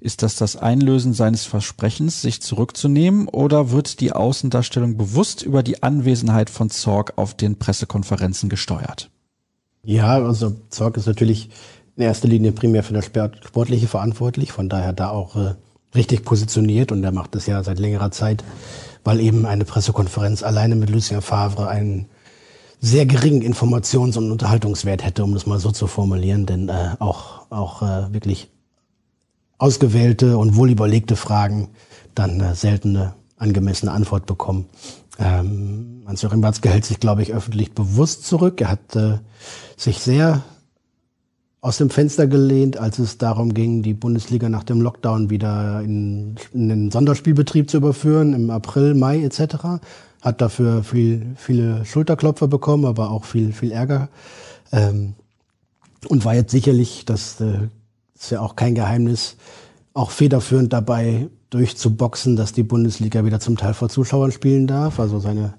[0.00, 5.84] Ist das das Einlösen seines Versprechens, sich zurückzunehmen, oder wird die Außendarstellung bewusst über die
[5.84, 9.10] Anwesenheit von Zorg auf den Pressekonferenzen gesteuert?
[9.82, 11.50] Ja, also Zorg ist natürlich
[11.96, 15.54] in erster Linie primär für das Sportliche verantwortlich, von daher da auch äh,
[15.94, 18.44] richtig positioniert und er macht das ja seit längerer Zeit,
[19.04, 22.06] weil eben eine Pressekonferenz alleine mit Lucien Favre einen
[22.80, 27.50] sehr geringen Informations- und Unterhaltungswert hätte, um das mal so zu formulieren, denn äh, auch,
[27.50, 28.48] auch äh, wirklich
[29.58, 31.68] ausgewählte und wohlüberlegte Fragen
[32.14, 34.66] dann äh, seltene angemessene Antwort bekommen.
[35.18, 38.60] Ähm, Hans-Joachim Watzke hält sich, glaube ich, öffentlich bewusst zurück.
[38.60, 39.18] Er hat äh,
[39.76, 40.42] sich sehr
[41.60, 46.36] aus dem Fenster gelehnt, als es darum ging, die Bundesliga nach dem Lockdown wieder in,
[46.54, 49.80] in den Sonderspielbetrieb zu überführen, im April, Mai etc.
[50.22, 54.08] Hat dafür viel, viele Schulterklopfer bekommen, aber auch viel, viel Ärger.
[54.72, 55.14] Ähm,
[56.08, 57.68] und war jetzt sicherlich, das äh,
[58.14, 59.36] ist ja auch kein Geheimnis,
[59.92, 65.00] auch federführend dabei, durchzuboxen, dass die Bundesliga wieder zum Teil vor Zuschauern spielen darf.
[65.00, 65.54] Also seine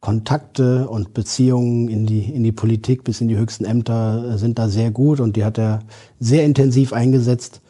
[0.00, 4.58] Kontakte und Beziehungen in die, in die Politik bis in die höchsten Ämter äh, sind
[4.58, 5.80] da sehr gut und die hat er
[6.20, 7.60] sehr intensiv eingesetzt,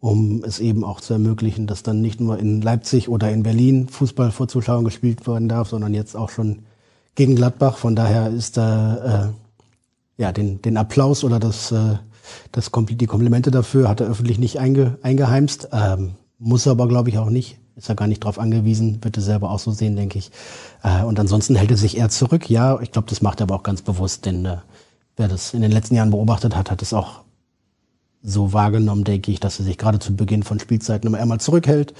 [0.00, 3.88] um es eben auch zu ermöglichen, dass dann nicht nur in Leipzig oder in Berlin
[3.88, 6.60] Fußball vor Zuschauern gespielt werden darf, sondern jetzt auch schon
[7.14, 7.76] gegen Gladbach.
[7.76, 11.96] Von daher ist da äh, ja den, den Applaus oder das äh,
[12.52, 15.68] das, die Komplimente dafür hat er öffentlich nicht einge, eingeheimst.
[15.72, 17.58] Ähm, muss er aber, glaube ich, auch nicht.
[17.76, 20.30] Ist er gar nicht drauf angewiesen, wird er selber auch so sehen, denke ich.
[20.82, 22.50] Äh, und ansonsten hält er sich eher zurück.
[22.50, 24.58] Ja, ich glaube, das macht er aber auch ganz bewusst, denn äh,
[25.16, 27.22] wer das in den letzten Jahren beobachtet hat, hat es auch
[28.22, 31.92] so wahrgenommen, denke ich, dass er sich gerade zu Beginn von Spielzeiten immer einmal zurückhält,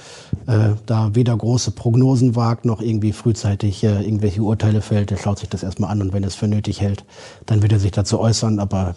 [0.47, 5.11] äh, da weder große Prognosen wagt, noch irgendwie frühzeitig äh, irgendwelche Urteile fällt.
[5.11, 7.03] Er schaut sich das erstmal an und wenn er es für nötig hält,
[7.45, 8.95] dann wird er sich dazu äußern, aber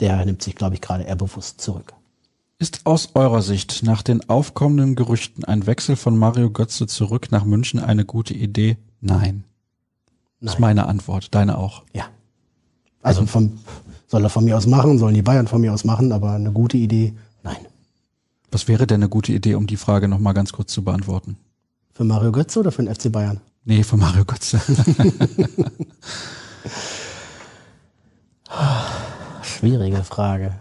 [0.00, 1.94] der nimmt sich, glaube ich, gerade eher bewusst zurück.
[2.58, 7.44] Ist aus eurer Sicht nach den aufkommenden Gerüchten ein Wechsel von Mario Götze zurück nach
[7.44, 8.78] München eine gute Idee?
[9.00, 9.20] Nein.
[9.20, 9.44] Nein.
[10.40, 11.34] Das ist meine Antwort.
[11.34, 11.84] Deine auch.
[11.92, 12.06] Ja.
[13.00, 13.58] Also, also vom,
[14.08, 16.50] soll er von mir aus machen, sollen die Bayern von mir aus machen, aber eine
[16.50, 17.14] gute Idee?
[17.44, 17.58] Nein.
[18.50, 21.36] Was wäre denn eine gute Idee, um die Frage nochmal ganz kurz zu beantworten?
[21.92, 23.40] Für Mario Götze oder für den FC Bayern?
[23.64, 24.60] Nee, für Mario Götze.
[29.58, 30.52] Schwierige Frage.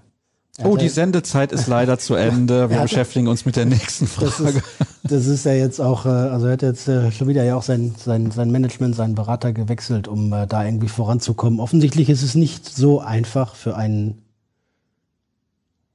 [0.64, 2.72] Oh, die Sendezeit ist leider zu Ende.
[2.72, 4.58] Wir beschäftigen uns mit der nächsten Das Frage.
[4.58, 4.64] ist,
[5.04, 7.62] das ist ja jetzt auch, äh, also er hat jetzt äh, schon wieder ja auch
[7.62, 11.60] sein, sein, sein Management, seinen Berater gewechselt, um äh, da irgendwie voranzukommen.
[11.60, 14.24] Offensichtlich ist es nicht so einfach für einen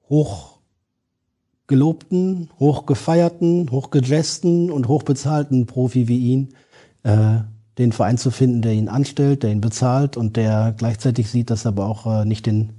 [0.08, 6.54] hochgelobten, hochgefeierten, hochgejesten und hochbezahlten Profi wie ihn,
[7.02, 7.38] äh,
[7.78, 11.64] den Verein zu finden, der ihn anstellt, der ihn bezahlt und der gleichzeitig sieht, dass
[11.64, 12.74] er aber auch äh, nicht den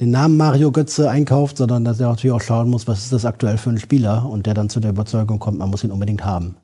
[0.00, 3.26] den Namen Mario Götze einkauft, sondern dass er natürlich auch schauen muss, was ist das
[3.26, 6.24] aktuell für ein Spieler und der dann zu der Überzeugung kommt, man muss ihn unbedingt
[6.24, 6.56] haben.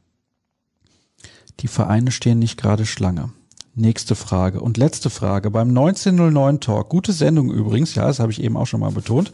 [1.60, 3.30] Die Vereine stehen nicht gerade Schlange.
[3.74, 5.50] Nächste Frage und letzte Frage.
[5.50, 9.32] Beim 1909 Talk, gute Sendung übrigens, ja, das habe ich eben auch schon mal betont,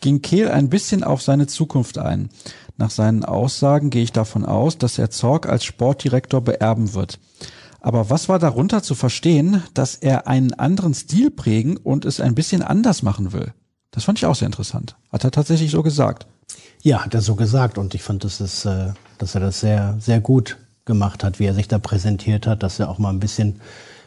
[0.00, 2.30] ging Kehl ein bisschen auf seine Zukunft ein.
[2.76, 7.20] Nach seinen Aussagen gehe ich davon aus, dass er Zorg als Sportdirektor beerben wird.
[7.84, 12.34] Aber was war darunter zu verstehen, dass er einen anderen Stil prägen und es ein
[12.34, 13.52] bisschen anders machen will?
[13.90, 14.96] Das fand ich auch sehr interessant.
[15.12, 16.26] Hat er tatsächlich so gesagt.
[16.80, 19.98] Ja, hat er so gesagt und ich fand, dass, es, äh, dass er das sehr,
[20.00, 20.56] sehr gut
[20.86, 23.60] gemacht hat, wie er sich da präsentiert hat, dass er auch mal ein bisschen,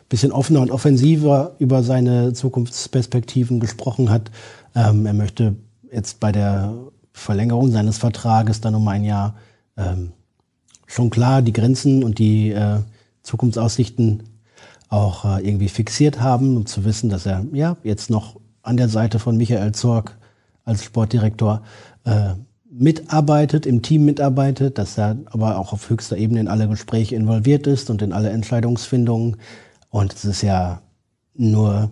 [0.10, 4.32] bisschen offener und offensiver über seine Zukunftsperspektiven gesprochen hat.
[4.74, 5.56] Ähm, er möchte
[5.92, 6.74] jetzt bei der
[7.14, 9.36] Verlängerung seines Vertrages dann um ein Jahr
[9.78, 10.14] ähm,
[10.88, 12.80] schon klar die Grenzen und die äh,
[13.28, 14.24] Zukunftsaussichten
[14.90, 18.88] auch äh, irgendwie fixiert haben, um zu wissen, dass er ja jetzt noch an der
[18.90, 20.18] Seite von Michael Zorg
[20.64, 21.62] als Sportdirektor
[22.06, 22.36] äh,
[22.70, 27.68] mitarbeitet, im Team mitarbeitet, dass er aber auch auf höchster Ebene in alle Gespräche involviert
[27.68, 29.38] ist und in alle Entscheidungsfindungen.
[29.90, 30.82] Und es ist ja
[31.36, 31.90] nur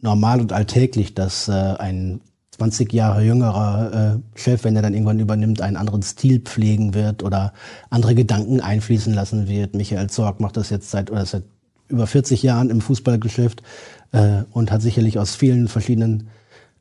[0.00, 2.20] normal und alltäglich, dass äh, ein
[2.56, 7.24] 20 Jahre jüngerer äh, Chef, wenn er dann irgendwann übernimmt, einen anderen Stil pflegen wird
[7.24, 7.52] oder
[7.90, 9.74] andere Gedanken einfließen lassen wird.
[9.74, 11.42] Michael Zorg macht das jetzt seit, oder seit
[11.88, 13.62] über 40 Jahren im Fußballgeschäft
[14.12, 16.28] äh, und hat sicherlich aus vielen verschiedenen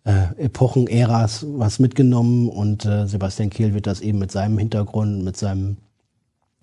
[0.03, 5.23] äh, Epochen, Äras was mitgenommen und äh, Sebastian Kehl wird das eben mit seinem Hintergrund,
[5.23, 5.77] mit seinem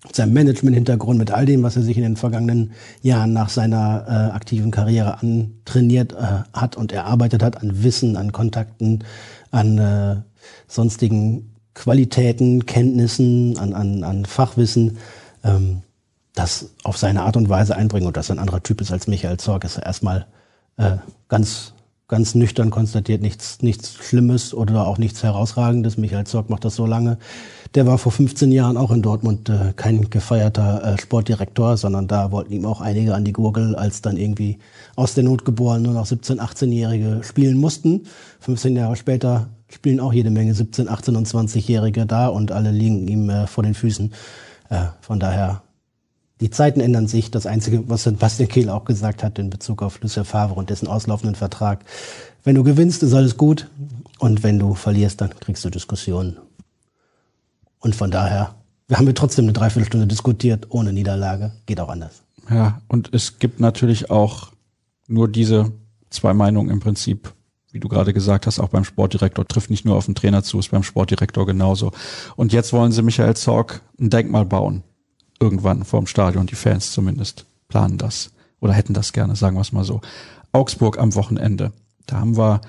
[0.03, 2.71] mit seinem Management-Hintergrund, mit all dem, was er sich in den vergangenen
[3.01, 8.31] Jahren nach seiner äh, aktiven Karriere antrainiert äh, hat und erarbeitet hat, an Wissen, an
[8.31, 9.03] Kontakten,
[9.51, 10.15] an äh,
[10.67, 14.97] sonstigen Qualitäten, Kenntnissen, an, an, an Fachwissen,
[15.43, 15.83] ähm,
[16.33, 19.07] das auf seine Art und Weise einbringen und dass er ein anderer Typ ist als
[19.07, 20.25] Michael Zorg, ist er erstmal
[20.77, 20.97] äh,
[21.27, 21.73] ganz
[22.11, 25.95] ganz nüchtern konstatiert, nichts, nichts Schlimmes oder auch nichts Herausragendes.
[25.95, 27.17] Michael Zorg macht das so lange.
[27.73, 32.31] Der war vor 15 Jahren auch in Dortmund äh, kein gefeierter äh, Sportdirektor, sondern da
[32.31, 34.59] wollten ihm auch einige an die Gurgel, als dann irgendwie
[34.97, 38.07] aus der Not geboren nur noch 17-, 18-Jährige spielen mussten.
[38.41, 43.07] 15 Jahre später spielen auch jede Menge 17-, 18- und 20-Jährige da und alle liegen
[43.07, 44.11] ihm äh, vor den Füßen.
[44.69, 45.61] Äh, von daher
[46.41, 47.31] die Zeiten ändern sich.
[47.31, 50.87] Das Einzige, was Sebastian Kehl auch gesagt hat in Bezug auf Lucien Favre und dessen
[50.87, 51.85] auslaufenden Vertrag.
[52.43, 53.69] Wenn du gewinnst, ist alles gut.
[54.19, 56.37] Und wenn du verlierst, dann kriegst du Diskussionen.
[57.81, 58.55] Und von daher,
[58.87, 61.51] wir haben wir trotzdem eine Dreiviertelstunde diskutiert, ohne Niederlage.
[61.65, 62.23] Geht auch anders.
[62.49, 64.51] Ja, und es gibt natürlich auch
[65.07, 65.71] nur diese
[66.09, 67.33] zwei Meinungen im Prinzip.
[67.71, 70.59] Wie du gerade gesagt hast, auch beim Sportdirektor trifft nicht nur auf den Trainer zu,
[70.59, 71.91] ist beim Sportdirektor genauso.
[72.35, 74.83] Und jetzt wollen sie Michael Zorg ein Denkmal bauen
[75.41, 79.71] irgendwann vorm Stadion, die Fans zumindest planen das oder hätten das gerne, sagen wir es
[79.71, 80.01] mal so.
[80.51, 81.73] Augsburg am Wochenende.
[82.05, 82.61] Da haben wir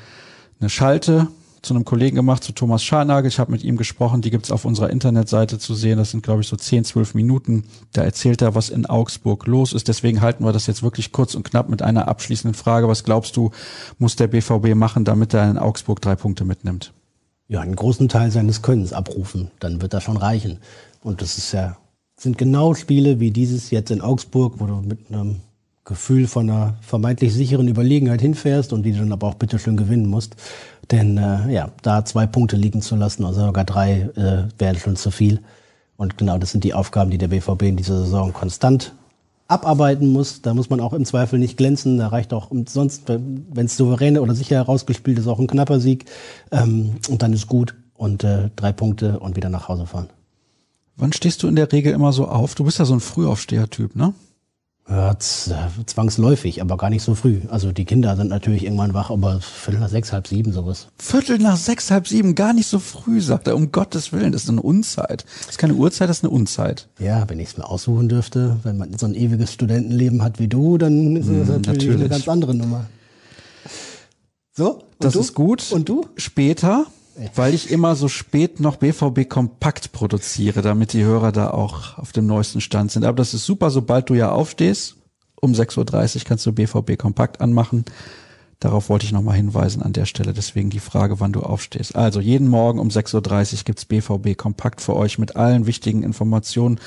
[0.58, 1.28] eine Schalte
[1.62, 3.28] zu einem Kollegen gemacht, zu Thomas Scharnagel.
[3.28, 5.96] Ich habe mit ihm gesprochen, die gibt's auf unserer Internetseite zu sehen.
[5.96, 7.64] Das sind, glaube ich, so 10, 12 Minuten.
[7.92, 9.88] Da erzählt er, was in Augsburg los ist.
[9.88, 12.88] Deswegen halten wir das jetzt wirklich kurz und knapp mit einer abschließenden Frage.
[12.88, 13.50] Was glaubst du,
[13.98, 16.92] muss der BVB machen, damit er in Augsburg drei Punkte mitnimmt?
[17.48, 19.50] Ja, einen großen Teil seines Könnens abrufen.
[19.60, 20.58] Dann wird das schon reichen.
[21.02, 21.76] Und das ist ja
[22.22, 25.40] sind genau Spiele wie dieses jetzt in Augsburg, wo du mit einem
[25.84, 30.06] Gefühl von einer vermeintlich sicheren Überlegenheit hinfährst und die du dann aber auch bitteschön gewinnen
[30.06, 30.36] musst.
[30.90, 34.96] Denn äh, ja, da zwei Punkte liegen zu lassen, also sogar drei, äh, wäre schon
[34.96, 35.40] zu viel.
[35.96, 38.94] Und genau das sind die Aufgaben, die der BVB in dieser Saison konstant
[39.48, 40.42] abarbeiten muss.
[40.42, 41.98] Da muss man auch im Zweifel nicht glänzen.
[41.98, 46.06] Da reicht auch sonst, wenn es souverän oder sicher herausgespielt ist, auch ein knapper Sieg.
[46.50, 47.74] Ähm, und dann ist gut.
[47.94, 50.08] Und äh, drei Punkte und wieder nach Hause fahren.
[50.96, 52.54] Wann stehst du in der Regel immer so auf?
[52.54, 54.14] Du bist ja so ein Frühaufsteher-Typ, ne?
[54.88, 57.40] Ja, zwangsläufig, aber gar nicht so früh.
[57.48, 60.88] Also die Kinder sind natürlich irgendwann wach, aber Viertel nach sechs, halb sieben sowas.
[60.98, 63.54] Viertel nach sechs, halb sieben, gar nicht so früh, sagt er.
[63.54, 65.24] Um Gottes Willen, das ist eine Unzeit.
[65.38, 66.88] Das ist keine Uhrzeit, das ist eine Unzeit.
[66.98, 70.48] Ja, wenn ich es mir aussuchen dürfte, wenn man so ein ewiges Studentenleben hat wie
[70.48, 72.86] du, dann ist das mm, natürlich, natürlich, eine ganz andere Nummer.
[74.52, 74.82] So?
[74.98, 75.20] das du?
[75.20, 75.70] ist gut.
[75.70, 76.06] Und du?
[76.16, 76.86] Später
[77.34, 82.12] weil ich immer so spät noch BVB kompakt produziere, damit die Hörer da auch auf
[82.12, 83.04] dem neuesten Stand sind.
[83.04, 84.96] Aber das ist super, sobald du ja aufstehst,
[85.40, 87.84] um 6.30 Uhr kannst du BVB kompakt anmachen.
[88.60, 90.32] Darauf wollte ich nochmal hinweisen an der Stelle.
[90.32, 91.96] Deswegen die Frage, wann du aufstehst.
[91.96, 96.78] Also jeden Morgen um 6.30 Uhr gibt's BVB kompakt für euch mit allen wichtigen Informationen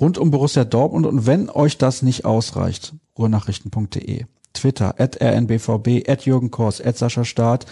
[0.00, 1.06] rund um Borussia Dortmund.
[1.06, 4.24] Und wenn euch das nicht ausreicht, ruhrnachrichten.de,
[4.54, 7.64] Twitter, at rnbvb, at Jürgen Kors, at Sascha Staat.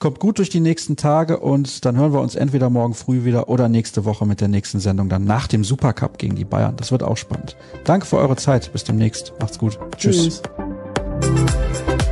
[0.00, 3.50] Kommt gut durch die nächsten Tage und dann hören wir uns entweder morgen früh wieder
[3.50, 6.74] oder nächste Woche mit der nächsten Sendung dann nach dem Supercup gegen die Bayern.
[6.78, 7.54] Das wird auch spannend.
[7.84, 8.72] Danke für eure Zeit.
[8.72, 9.34] Bis demnächst.
[9.40, 9.78] Macht's gut.
[9.98, 10.40] Tschüss.
[11.20, 12.10] Tschüss.